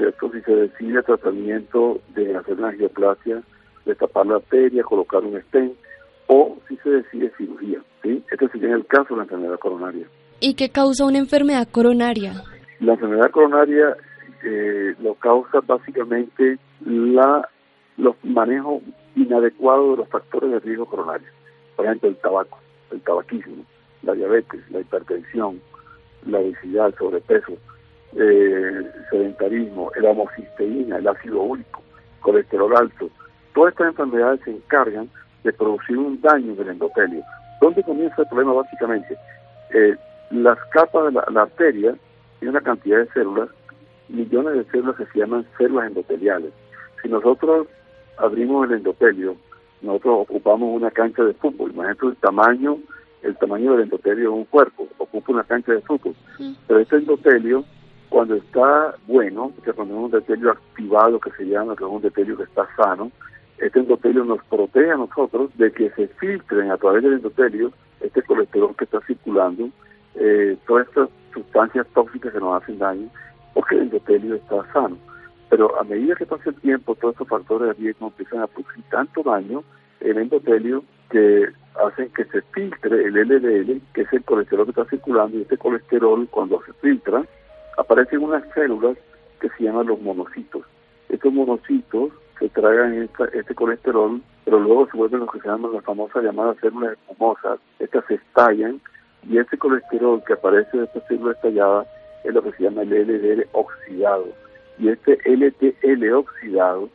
¿cierto? 0.00 0.32
Si 0.32 0.40
se 0.40 0.56
decide 0.56 1.02
tratamiento 1.02 2.00
de 2.14 2.34
hacer 2.34 2.54
una 2.54 2.68
angioplasia, 2.68 3.42
de 3.84 3.94
tapar 3.94 4.26
la 4.26 4.36
arteria, 4.36 4.82
colocar 4.82 5.22
un 5.22 5.38
stent 5.42 5.74
o 6.26 6.56
si 6.68 6.76
se 6.78 6.88
decide 6.88 7.32
cirugía, 7.36 7.80
¿sí? 8.02 8.24
Este 8.30 8.48
sería 8.48 8.74
el 8.74 8.86
caso 8.86 9.10
de 9.10 9.16
la 9.16 9.22
enfermedad 9.24 9.58
coronaria. 9.58 10.06
¿Y 10.40 10.54
qué 10.54 10.70
causa 10.70 11.04
una 11.04 11.18
enfermedad 11.18 11.68
coronaria? 11.70 12.32
La 12.80 12.94
enfermedad 12.94 13.30
coronaria 13.30 13.94
eh, 14.42 14.94
lo 15.02 15.14
causa 15.16 15.60
básicamente 15.60 16.58
la 16.86 17.46
los 17.98 18.16
manejos 18.22 18.82
inadecuados 19.14 19.90
de 19.90 19.96
los 19.98 20.08
factores 20.08 20.50
de 20.50 20.60
riesgo 20.60 20.86
coronario. 20.86 21.28
Por 21.76 21.84
ejemplo, 21.84 22.08
el 22.08 22.16
tabaco, 22.16 22.58
el 22.90 23.02
tabaquismo, 23.02 23.64
la 24.02 24.14
diabetes, 24.14 24.62
la 24.70 24.80
hipertensión, 24.80 25.60
la 26.24 26.38
obesidad, 26.38 26.86
el 26.86 26.94
sobrepeso, 26.94 27.52
eh, 28.16 28.90
sedentarismo, 29.10 29.90
el 29.94 30.06
homocisteína, 30.06 30.98
el 30.98 31.08
ácido 31.08 31.42
úrico, 31.42 31.82
colesterol 32.20 32.76
alto. 32.76 33.10
Todas 33.54 33.72
estas 33.72 33.88
enfermedades 33.88 34.40
se 34.44 34.50
encargan 34.50 35.08
de 35.44 35.52
producir 35.52 35.96
un 35.98 36.20
daño 36.20 36.54
del 36.54 36.68
endotelio. 36.68 37.22
¿Dónde 37.60 37.82
comienza 37.82 38.22
el 38.22 38.28
problema 38.28 38.52
básicamente? 38.52 39.16
Eh, 39.74 39.96
las 40.30 40.58
capas 40.72 41.06
de 41.06 41.12
la, 41.12 41.24
la 41.30 41.42
arteria 41.42 41.94
tienen 42.38 42.56
una 42.56 42.60
cantidad 42.60 42.98
de 42.98 43.12
células, 43.12 43.48
millones 44.08 44.54
de 44.54 44.64
células 44.70 44.96
que 44.96 45.06
se 45.06 45.18
llaman 45.18 45.46
células 45.58 45.88
endoteliales. 45.88 46.52
Si 47.02 47.08
nosotros 47.08 47.66
abrimos 48.18 48.68
el 48.68 48.76
endotelio, 48.76 49.36
nosotros 49.82 50.26
ocupamos 50.28 50.76
una 50.76 50.90
cancha 50.90 51.22
de 51.24 51.34
fútbol. 51.34 51.72
Imagínate 51.72 52.06
el 52.06 52.16
tamaño, 52.16 52.78
el 53.22 53.36
tamaño 53.36 53.72
del 53.72 53.82
endotelio 53.82 54.24
de 54.24 54.36
un 54.36 54.44
cuerpo, 54.44 54.86
ocupa 54.98 55.32
una 55.32 55.44
cancha 55.44 55.72
de 55.72 55.80
fútbol. 55.80 56.14
Pero 56.66 56.80
este 56.80 56.96
endotelio, 56.96 57.64
cuando 58.10 58.34
está 58.34 58.96
bueno, 59.06 59.52
que 59.64 59.72
cuando 59.72 59.94
es 59.94 59.98
un 60.00 60.04
endotelio 60.06 60.50
activado, 60.50 61.20
que 61.20 61.30
se 61.30 61.44
llama, 61.44 61.76
que 61.76 61.84
es 61.84 61.90
un 61.90 61.96
endotelio 61.96 62.36
que 62.36 62.42
está 62.42 62.68
sano, 62.76 63.10
este 63.58 63.78
endotelio 63.78 64.24
nos 64.24 64.44
protege 64.44 64.90
a 64.90 64.96
nosotros 64.96 65.50
de 65.56 65.72
que 65.72 65.90
se 65.90 66.08
filtren 66.08 66.70
a 66.70 66.76
través 66.76 67.02
del 67.02 67.14
endotelio 67.14 67.72
este 68.00 68.22
colesterol 68.22 68.74
que 68.76 68.84
está 68.84 69.00
circulando, 69.06 69.70
eh, 70.16 70.56
todas 70.66 70.88
estas 70.88 71.08
sustancias 71.32 71.86
tóxicas 71.94 72.32
que 72.32 72.40
nos 72.40 72.60
hacen 72.60 72.78
daño, 72.78 73.08
porque 73.54 73.76
el 73.76 73.82
endotelio 73.82 74.34
está 74.34 74.70
sano. 74.72 74.98
Pero 75.48 75.78
a 75.78 75.84
medida 75.84 76.16
que 76.16 76.26
pasa 76.26 76.50
el 76.50 76.56
tiempo, 76.56 76.96
todos 76.96 77.14
estos 77.14 77.28
factores 77.28 77.68
de 77.68 77.82
riesgo 77.84 78.08
empiezan 78.08 78.40
a 78.40 78.46
producir 78.48 78.82
tanto 78.90 79.22
daño 79.22 79.62
en 80.00 80.10
el 80.10 80.18
endotelio 80.18 80.82
que 81.10 81.48
hacen 81.86 82.10
que 82.10 82.24
se 82.24 82.42
filtre 82.42 83.04
el 83.04 83.14
LDL, 83.14 83.80
que 83.92 84.02
es 84.02 84.12
el 84.12 84.24
colesterol 84.24 84.64
que 84.64 84.70
está 84.70 84.84
circulando, 84.86 85.36
y 85.38 85.42
este 85.42 85.58
colesterol 85.58 86.26
cuando 86.30 86.60
se 86.64 86.72
filtra, 86.74 87.24
aparecen 87.78 88.22
unas 88.22 88.44
células 88.54 88.96
que 89.40 89.48
se 89.50 89.64
llaman 89.64 89.86
los 89.86 90.00
monocitos. 90.00 90.62
Estos 91.08 91.32
monocitos 91.32 92.10
se 92.38 92.48
tragan 92.50 93.08
este 93.32 93.54
colesterol, 93.54 94.20
pero 94.44 94.58
luego 94.58 94.86
se 94.90 94.96
vuelven 94.96 95.20
lo 95.20 95.26
que 95.26 95.40
se 95.40 95.48
llaman 95.48 95.72
las 95.72 95.84
famosas 95.84 96.22
llamadas 96.22 96.56
células 96.60 96.92
espumosas, 96.92 97.58
estas 97.78 98.04
se 98.06 98.14
estallan, 98.14 98.80
y 99.28 99.38
este 99.38 99.58
colesterol 99.58 100.22
que 100.24 100.32
aparece 100.32 100.78
de 100.78 100.84
esta 100.84 101.00
célula 101.06 101.32
estallada 101.32 101.86
es 102.24 102.34
lo 102.34 102.42
que 102.42 102.52
se 102.52 102.64
llama 102.64 102.82
el 102.82 102.90
LDL 102.90 103.46
oxidado 103.52 104.26
y 104.78 104.88
este 104.88 105.18
LTL 105.24 106.12
oxidado 106.14 106.88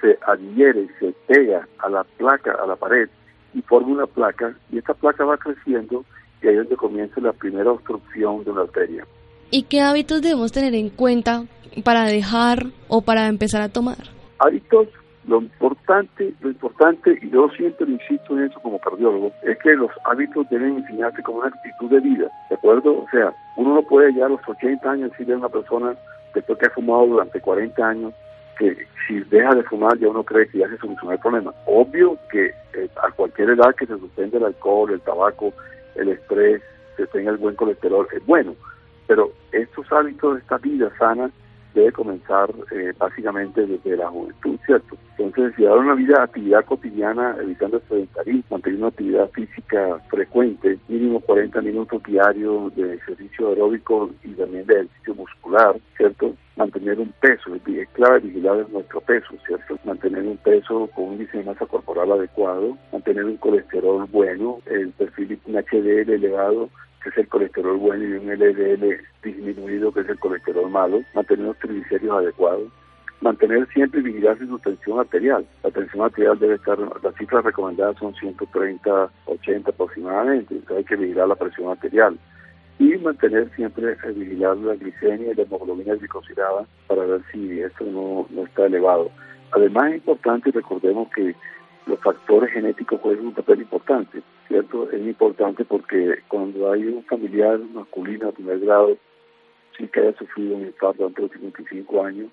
se 0.00 0.18
adhiere, 0.26 0.88
se 0.98 1.14
pega 1.26 1.66
a 1.78 1.88
la 1.88 2.04
placa, 2.04 2.52
a 2.52 2.66
la 2.66 2.76
pared 2.76 3.08
y 3.54 3.62
forma 3.62 3.88
una 3.88 4.06
placa 4.06 4.54
y 4.70 4.78
esta 4.78 4.94
placa 4.94 5.24
va 5.24 5.36
creciendo 5.38 6.04
y 6.42 6.48
ahí 6.48 6.54
es 6.54 6.60
donde 6.60 6.76
comienza 6.76 7.20
la 7.20 7.32
primera 7.32 7.72
obstrucción 7.72 8.44
de 8.44 8.50
una 8.50 8.62
arteria. 8.62 9.06
¿Y 9.52 9.64
qué 9.64 9.80
hábitos 9.80 10.22
debemos 10.22 10.52
tener 10.52 10.74
en 10.76 10.90
cuenta 10.90 11.44
para 11.84 12.04
dejar 12.04 12.66
o 12.86 13.02
para 13.02 13.26
empezar 13.26 13.62
a 13.62 13.68
tomar? 13.68 13.96
Hábitos, 14.38 14.86
lo 15.26 15.42
importante, 15.42 16.32
lo 16.40 16.50
importante, 16.50 17.18
y 17.20 17.30
yo 17.30 17.48
siempre 17.56 17.90
insisto 17.90 18.38
en 18.38 18.44
eso 18.44 18.60
como 18.60 18.78
cardiólogo, 18.78 19.32
es 19.42 19.58
que 19.58 19.74
los 19.74 19.90
hábitos 20.04 20.48
deben 20.50 20.76
enseñarse 20.76 21.20
como 21.24 21.38
una 21.38 21.48
actitud 21.48 21.90
de 21.90 21.98
vida, 21.98 22.30
¿de 22.48 22.54
acuerdo? 22.54 23.02
O 23.02 23.06
sea, 23.10 23.34
uno 23.56 23.74
no 23.74 23.82
puede 23.82 24.14
ya 24.14 24.26
a 24.26 24.28
los 24.28 24.40
80 24.46 24.88
años 24.88 25.10
decirle 25.10 25.34
a 25.34 25.38
una 25.38 25.48
persona, 25.48 25.96
después 26.32 26.56
que 26.56 26.66
ha 26.66 26.70
fumado 26.70 27.06
durante 27.06 27.40
40 27.40 27.88
años, 27.88 28.14
que 28.56 28.86
si 29.08 29.18
deja 29.30 29.54
de 29.56 29.64
fumar 29.64 29.98
ya 29.98 30.08
uno 30.08 30.22
cree 30.22 30.46
que 30.48 30.58
ya 30.58 30.68
se 30.68 30.78
solucionó 30.78 31.12
el 31.12 31.18
problema. 31.18 31.52
Obvio 31.66 32.16
que 32.30 32.46
eh, 32.74 32.88
a 33.02 33.10
cualquier 33.10 33.50
edad 33.50 33.74
que 33.74 33.86
se 33.86 33.98
suspende 33.98 34.36
el 34.36 34.44
alcohol, 34.44 34.92
el 34.92 35.00
tabaco, 35.00 35.52
el 35.96 36.10
estrés, 36.10 36.62
se 36.96 37.06
tenga 37.08 37.32
el 37.32 37.38
buen 37.38 37.56
colesterol, 37.56 38.06
es 38.12 38.24
bueno, 38.26 38.54
pero 39.10 39.32
estos 39.50 39.90
hábitos 39.90 40.38
esta 40.38 40.56
vida 40.58 40.88
sana 40.96 41.32
debe 41.74 41.90
comenzar 41.90 42.48
eh, 42.70 42.92
básicamente 42.96 43.66
desde 43.66 43.96
la 43.96 44.06
juventud, 44.06 44.56
¿cierto? 44.64 44.96
Entonces, 45.18 45.52
dar 45.58 45.78
una 45.78 45.94
vida 45.94 46.22
actividad 46.22 46.64
cotidiana, 46.64 47.36
evitando 47.42 47.78
el 47.78 47.82
sedentarismo, 47.88 48.44
mantener 48.50 48.78
una 48.78 48.88
actividad 48.88 49.28
física 49.30 49.98
frecuente, 50.08 50.78
mínimo 50.86 51.18
40 51.18 51.60
minutos 51.60 52.00
diarios 52.04 52.72
de 52.76 52.94
ejercicio 52.94 53.48
aeróbico 53.48 54.10
y 54.22 54.28
también 54.34 54.64
de 54.66 54.74
ejercicio 54.74 55.14
muscular, 55.16 55.76
¿cierto? 55.96 56.36
Mantener 56.54 57.00
un 57.00 57.12
peso, 57.20 57.52
es 57.56 57.88
clave 57.94 58.20
vigilar 58.20 58.64
nuestro 58.70 59.00
peso, 59.00 59.34
¿cierto? 59.44 59.76
Mantener 59.84 60.22
un 60.22 60.36
peso 60.36 60.88
con 60.94 61.06
un 61.06 61.12
índice 61.14 61.38
de 61.38 61.44
masa 61.44 61.66
corporal 61.66 62.12
adecuado, 62.12 62.78
mantener 62.92 63.24
un 63.24 63.38
colesterol 63.38 64.06
bueno, 64.12 64.60
el 64.66 64.90
perfil 64.90 65.40
un 65.46 65.54
HDL 65.56 66.10
elevado, 66.10 66.70
que 67.02 67.08
es 67.08 67.18
el 67.18 67.28
colesterol 67.28 67.76
bueno, 67.76 68.04
y 68.04 68.12
un 68.12 68.32
LDL 68.32 69.00
disminuido, 69.22 69.92
que 69.92 70.00
es 70.00 70.08
el 70.08 70.18
colesterol 70.18 70.70
malo, 70.70 71.02
mantener 71.14 71.46
los 71.46 71.58
triglicéridos 71.58 72.18
adecuados, 72.18 72.68
mantener 73.20 73.66
siempre 73.68 74.00
y 74.00 74.04
vigilarse 74.04 74.46
su 74.46 74.58
tensión 74.58 74.98
arterial. 74.98 75.46
La 75.62 75.70
tensión 75.70 76.02
arterial 76.02 76.38
debe 76.38 76.54
estar, 76.54 76.78
las 76.78 77.14
cifras 77.16 77.44
recomendadas 77.44 77.96
son 77.98 78.14
130, 78.14 79.10
80 79.26 79.70
aproximadamente, 79.70 80.54
entonces 80.54 80.76
hay 80.78 80.84
que 80.84 80.96
vigilar 80.96 81.28
la 81.28 81.36
presión 81.36 81.70
arterial. 81.70 82.18
Y 82.78 82.96
mantener 82.96 83.50
siempre, 83.56 83.92
eh, 83.92 84.12
vigilar 84.12 84.56
la 84.56 84.74
glicemia 84.74 85.32
y 85.32 85.34
la 85.34 85.42
hemoglobina 85.42 85.94
glicosilada 85.94 86.66
para 86.86 87.04
ver 87.04 87.20
si 87.30 87.60
esto 87.60 87.84
no, 87.84 88.26
no 88.30 88.44
está 88.44 88.66
elevado. 88.66 89.10
Además 89.52 89.90
es 89.90 89.94
importante, 89.96 90.50
recordemos 90.50 91.08
que 91.14 91.34
los 91.90 92.00
factores 92.00 92.52
genéticos 92.52 93.00
juegan 93.00 93.26
un 93.26 93.34
papel 93.34 93.60
importante, 93.60 94.22
¿cierto? 94.48 94.90
Es 94.90 95.00
importante 95.00 95.64
porque 95.64 96.20
cuando 96.28 96.70
hay 96.72 96.84
un 96.84 97.04
familiar 97.04 97.58
masculino 97.74 98.26
de 98.26 98.32
primer 98.32 98.60
grado, 98.60 98.96
sí 99.76 99.88
que 99.88 100.00
haya 100.00 100.16
sufrido 100.16 100.56
un 100.56 100.66
infarto 100.66 101.06
antes 101.06 101.16
de 101.16 101.22
los 101.22 101.32
55 101.32 102.04
años, 102.04 102.28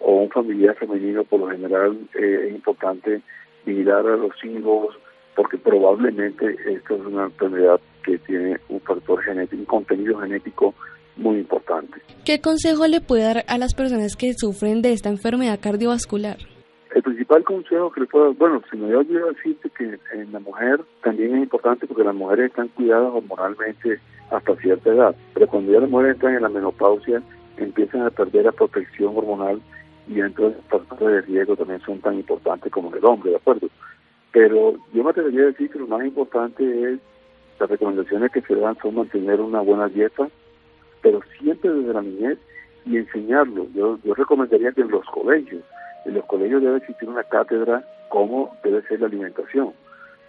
o 0.00 0.22
un 0.22 0.30
familiar 0.30 0.74
femenino, 0.76 1.24
por 1.24 1.40
lo 1.40 1.50
general 1.50 1.98
eh, 2.14 2.46
es 2.46 2.54
importante 2.54 3.22
vigilar 3.64 4.06
a 4.06 4.16
los 4.16 4.32
hijos, 4.44 4.96
porque 5.34 5.58
probablemente 5.58 6.56
esto 6.66 6.96
es 6.96 7.00
una 7.02 7.24
enfermedad 7.24 7.80
que 8.04 8.18
tiene 8.18 8.58
un 8.68 8.80
factor 8.80 9.22
genético, 9.22 9.60
un 9.60 9.66
contenido 9.66 10.18
genético 10.20 10.74
muy 11.16 11.38
importante. 11.38 12.00
¿Qué 12.24 12.40
consejo 12.40 12.86
le 12.86 13.00
puede 13.00 13.22
dar 13.22 13.44
a 13.46 13.58
las 13.58 13.74
personas 13.74 14.16
que 14.16 14.32
sufren 14.34 14.82
de 14.82 14.92
esta 14.92 15.08
enfermedad 15.08 15.60
cardiovascular? 15.60 16.38
El 16.94 17.02
principal 17.02 17.42
consejo 17.44 17.90
que 17.90 18.02
le 18.02 18.06
puedo, 18.06 18.34
bueno, 18.34 18.62
si 18.70 18.76
me 18.76 18.88
dio 18.88 18.98
olvidado 18.98 19.32
decirte 19.32 19.70
que 19.70 19.98
en 20.12 20.32
la 20.32 20.40
mujer 20.40 20.80
también 21.02 21.34
es 21.36 21.42
importante 21.44 21.86
porque 21.86 22.04
las 22.04 22.14
mujeres 22.14 22.50
están 22.50 22.68
cuidadas 22.68 23.12
hormonalmente 23.14 23.98
hasta 24.30 24.56
cierta 24.56 24.90
edad, 24.90 25.16
pero 25.32 25.46
cuando 25.46 25.72
ya 25.72 25.80
las 25.80 25.90
mujeres 25.90 26.16
están 26.16 26.34
en 26.34 26.42
la 26.42 26.48
menopausia 26.50 27.22
empiezan 27.56 28.02
a 28.02 28.10
perder 28.10 28.44
la 28.44 28.52
protección 28.52 29.16
hormonal 29.16 29.60
y 30.08 30.20
entonces 30.20 30.60
los 30.70 30.86
factores 30.86 31.26
de 31.26 31.32
riesgo 31.32 31.56
también 31.56 31.80
son 31.80 31.98
tan 32.00 32.14
importantes 32.14 32.70
como 32.70 32.94
el 32.94 33.04
hombre, 33.04 33.30
¿de 33.30 33.36
acuerdo? 33.36 33.68
Pero 34.32 34.74
yo 34.92 35.04
me 35.04 35.10
atrevería 35.10 35.42
a 35.42 35.46
decir 35.46 35.70
que 35.70 35.78
lo 35.78 35.86
más 35.86 36.04
importante 36.04 36.92
es 36.92 36.98
las 37.58 37.70
recomendaciones 37.70 38.32
que 38.32 38.42
se 38.42 38.54
dan 38.54 38.76
son 38.82 38.96
mantener 38.96 39.40
una 39.40 39.60
buena 39.60 39.88
dieta, 39.88 40.28
pero 41.00 41.20
siempre 41.38 41.70
desde 41.70 41.92
la 41.92 42.02
niñez 42.02 42.38
y 42.84 42.96
enseñarlo. 42.96 43.66
Yo, 43.74 43.98
yo 44.02 44.14
recomendaría 44.14 44.72
que 44.72 44.80
en 44.80 44.90
los 44.90 45.04
colegios, 45.06 45.62
en 46.04 46.14
los 46.14 46.24
colegios 46.26 46.62
debe 46.62 46.78
existir 46.78 47.08
una 47.08 47.24
cátedra 47.24 47.84
cómo 48.08 48.56
debe 48.62 48.82
ser 48.82 49.00
la 49.00 49.06
alimentación. 49.06 49.72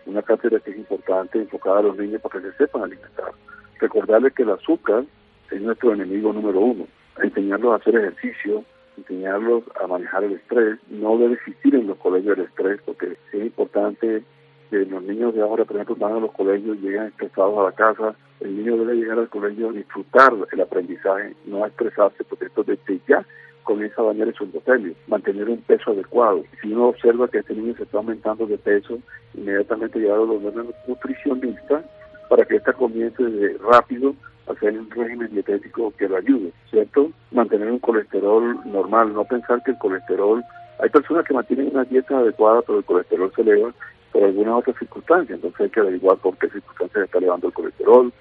Una 0.06 0.22
cátedra 0.22 0.60
que 0.60 0.72
es 0.72 0.78
importante, 0.78 1.40
enfocada 1.40 1.80
a 1.80 1.84
los 1.84 1.98
niños 1.98 2.22
para 2.22 2.40
que 2.40 2.52
se 2.52 2.58
sepan 2.58 2.84
alimentar. 2.84 3.32
Recordarles 3.80 4.34
que 4.34 4.44
el 4.44 4.52
azúcar 4.52 5.04
es 5.52 5.62
nuestro 5.62 5.94
enemigo 5.94 6.32
número 6.32 6.60
uno. 6.60 6.88
Enseñarlos 7.22 7.74
a 7.74 7.76
hacer 7.76 7.96
ejercicio, 7.96 8.64
enseñarlos 8.98 9.64
a 9.82 9.88
manejar 9.88 10.24
el 10.24 10.34
estrés. 10.34 10.80
No 10.90 11.18
debe 11.18 11.34
existir 11.36 11.76
en 11.76 11.88
los 11.88 11.98
colegios 11.98 12.38
el 12.38 12.46
estrés 12.46 12.80
porque 12.86 13.18
es 13.32 13.34
importante 13.34 14.24
que 14.70 14.86
los 14.86 15.04
niños 15.04 15.34
de 15.34 15.42
ahora, 15.42 15.66
por 15.66 15.76
ejemplo, 15.76 15.96
van 15.96 16.18
a 16.18 16.20
los 16.20 16.32
colegios, 16.32 16.78
llegan 16.80 17.08
estresados 17.08 17.58
a 17.58 17.64
la 17.64 17.72
casa. 17.72 18.16
El 18.40 18.58
niño 18.58 18.78
debe 18.78 18.96
llegar 18.96 19.20
al 19.20 19.30
colegio 19.30 19.70
a 19.70 19.74
disfrutar 19.74 20.34
el 20.52 20.62
aprendizaje, 20.62 21.36
no 21.46 21.66
estresarse 21.66 22.24
porque 22.24 22.46
esto 22.46 22.64
desde 22.64 23.00
ya 23.08 23.26
comienza 23.64 24.02
a 24.02 24.06
dañar 24.06 24.34
su 24.34 24.44
endotelio, 24.44 24.94
mantener 25.08 25.50
un 25.50 25.58
peso 25.62 25.92
adecuado. 25.92 26.44
Si 26.62 26.72
uno 26.72 26.90
observa 26.90 27.28
que 27.28 27.40
este 27.40 27.54
niño 27.54 27.76
se 27.76 27.84
está 27.84 27.98
aumentando 27.98 28.46
de 28.46 28.58
peso, 28.58 29.00
inmediatamente 29.34 30.00
llevarlo 30.00 30.38
a 30.38 30.52
los 30.52 30.66
nutricionista 30.88 31.84
para 32.30 32.46
que 32.46 32.56
ésta 32.56 32.74
comience 32.74 33.24
de 33.24 33.58
rápido 33.60 34.16
hacer 34.48 34.78
un 34.78 34.90
régimen 34.90 35.30
dietético 35.32 35.94
que 35.98 36.08
lo 36.08 36.18
ayude, 36.18 36.52
¿cierto? 36.70 37.12
Mantener 37.32 37.72
un 37.72 37.80
colesterol 37.80 38.60
normal, 38.66 39.14
no 39.14 39.24
pensar 39.24 39.62
que 39.64 39.72
el 39.72 39.78
colesterol, 39.78 40.44
hay 40.80 40.90
personas 40.90 41.26
que 41.26 41.34
mantienen 41.34 41.70
una 41.72 41.86
dieta 41.86 42.18
adecuada, 42.18 42.62
pero 42.62 42.80
el 42.80 42.84
colesterol 42.86 43.32
se 43.36 43.42
eleva 43.42 43.74
por 44.12 44.24
alguna 44.24 44.58
otra 44.58 44.74
circunstancia, 44.78 45.36
entonces 45.36 45.62
hay 45.62 45.70
que 45.70 45.80
averiguar 45.80 46.18
por 46.18 46.38
qué 46.38 46.50
circunstancias 46.50 47.06
está 47.06 47.18
elevando 47.18 47.48
el 47.48 47.54
colesterol, 47.54 48.14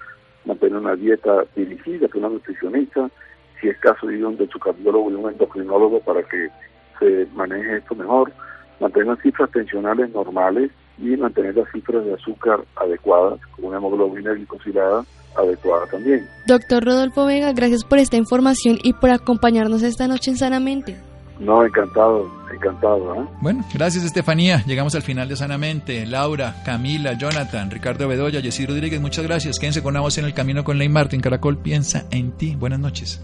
mantener 0.45 0.77
una 0.77 0.95
dieta 0.95 1.45
dirigida 1.55 2.07
por 2.07 2.17
una 2.17 2.29
nutricionista, 2.29 3.09
si 3.59 3.69
es 3.69 3.77
caso 3.77 4.07
de 4.07 4.23
un 4.23 4.37
de 4.37 4.47
su 4.47 4.59
cardiólogo 4.59 5.11
y 5.11 5.15
un 5.15 5.29
endocrinólogo 5.31 5.99
para 6.01 6.23
que 6.23 6.49
se 6.99 7.27
maneje 7.33 7.77
esto 7.77 7.95
mejor, 7.95 8.31
mantener 8.79 9.17
cifras 9.21 9.51
tensionales 9.51 10.09
normales 10.11 10.71
y 10.97 11.17
mantener 11.17 11.55
las 11.55 11.71
cifras 11.71 12.05
de 12.05 12.13
azúcar 12.13 12.59
adecuadas, 12.75 13.39
con 13.55 13.65
una 13.65 13.77
hemoglobina 13.77 14.33
glicosilada 14.33 15.03
adecuada 15.35 15.87
también. 15.87 16.27
Doctor 16.45 16.83
Rodolfo 16.85 17.25
Vega, 17.25 17.51
gracias 17.53 17.83
por 17.83 17.97
esta 17.97 18.17
información 18.17 18.77
y 18.83 18.93
por 18.93 19.09
acompañarnos 19.09 19.81
esta 19.83 20.07
noche 20.07 20.31
en 20.31 20.37
Sanamente. 20.37 20.95
No, 21.39 21.65
encantado, 21.65 22.31
encantado. 22.53 23.15
¿eh? 23.15 23.27
Bueno, 23.41 23.65
gracias 23.73 24.03
Estefanía. 24.03 24.63
Llegamos 24.65 24.93
al 24.95 25.01
final 25.01 25.27
de 25.27 25.35
Sanamente. 25.35 26.05
Laura, 26.05 26.55
Camila, 26.63 27.13
Jonathan, 27.13 27.71
Ricardo 27.71 28.07
Bedoya, 28.07 28.41
Jessy 28.41 28.65
Rodríguez, 28.65 29.01
muchas 29.01 29.25
gracias. 29.25 29.57
Quédense 29.59 29.81
con 29.81 29.93
una 29.93 30.01
voz 30.01 30.17
en 30.17 30.25
el 30.25 30.33
camino 30.33 30.63
con 30.63 30.77
Ley 30.77 30.89
Martin. 30.89 31.21
Caracol 31.21 31.57
piensa 31.57 32.05
en 32.11 32.33
ti. 32.33 32.55
Buenas 32.55 32.79
noches. 32.79 33.21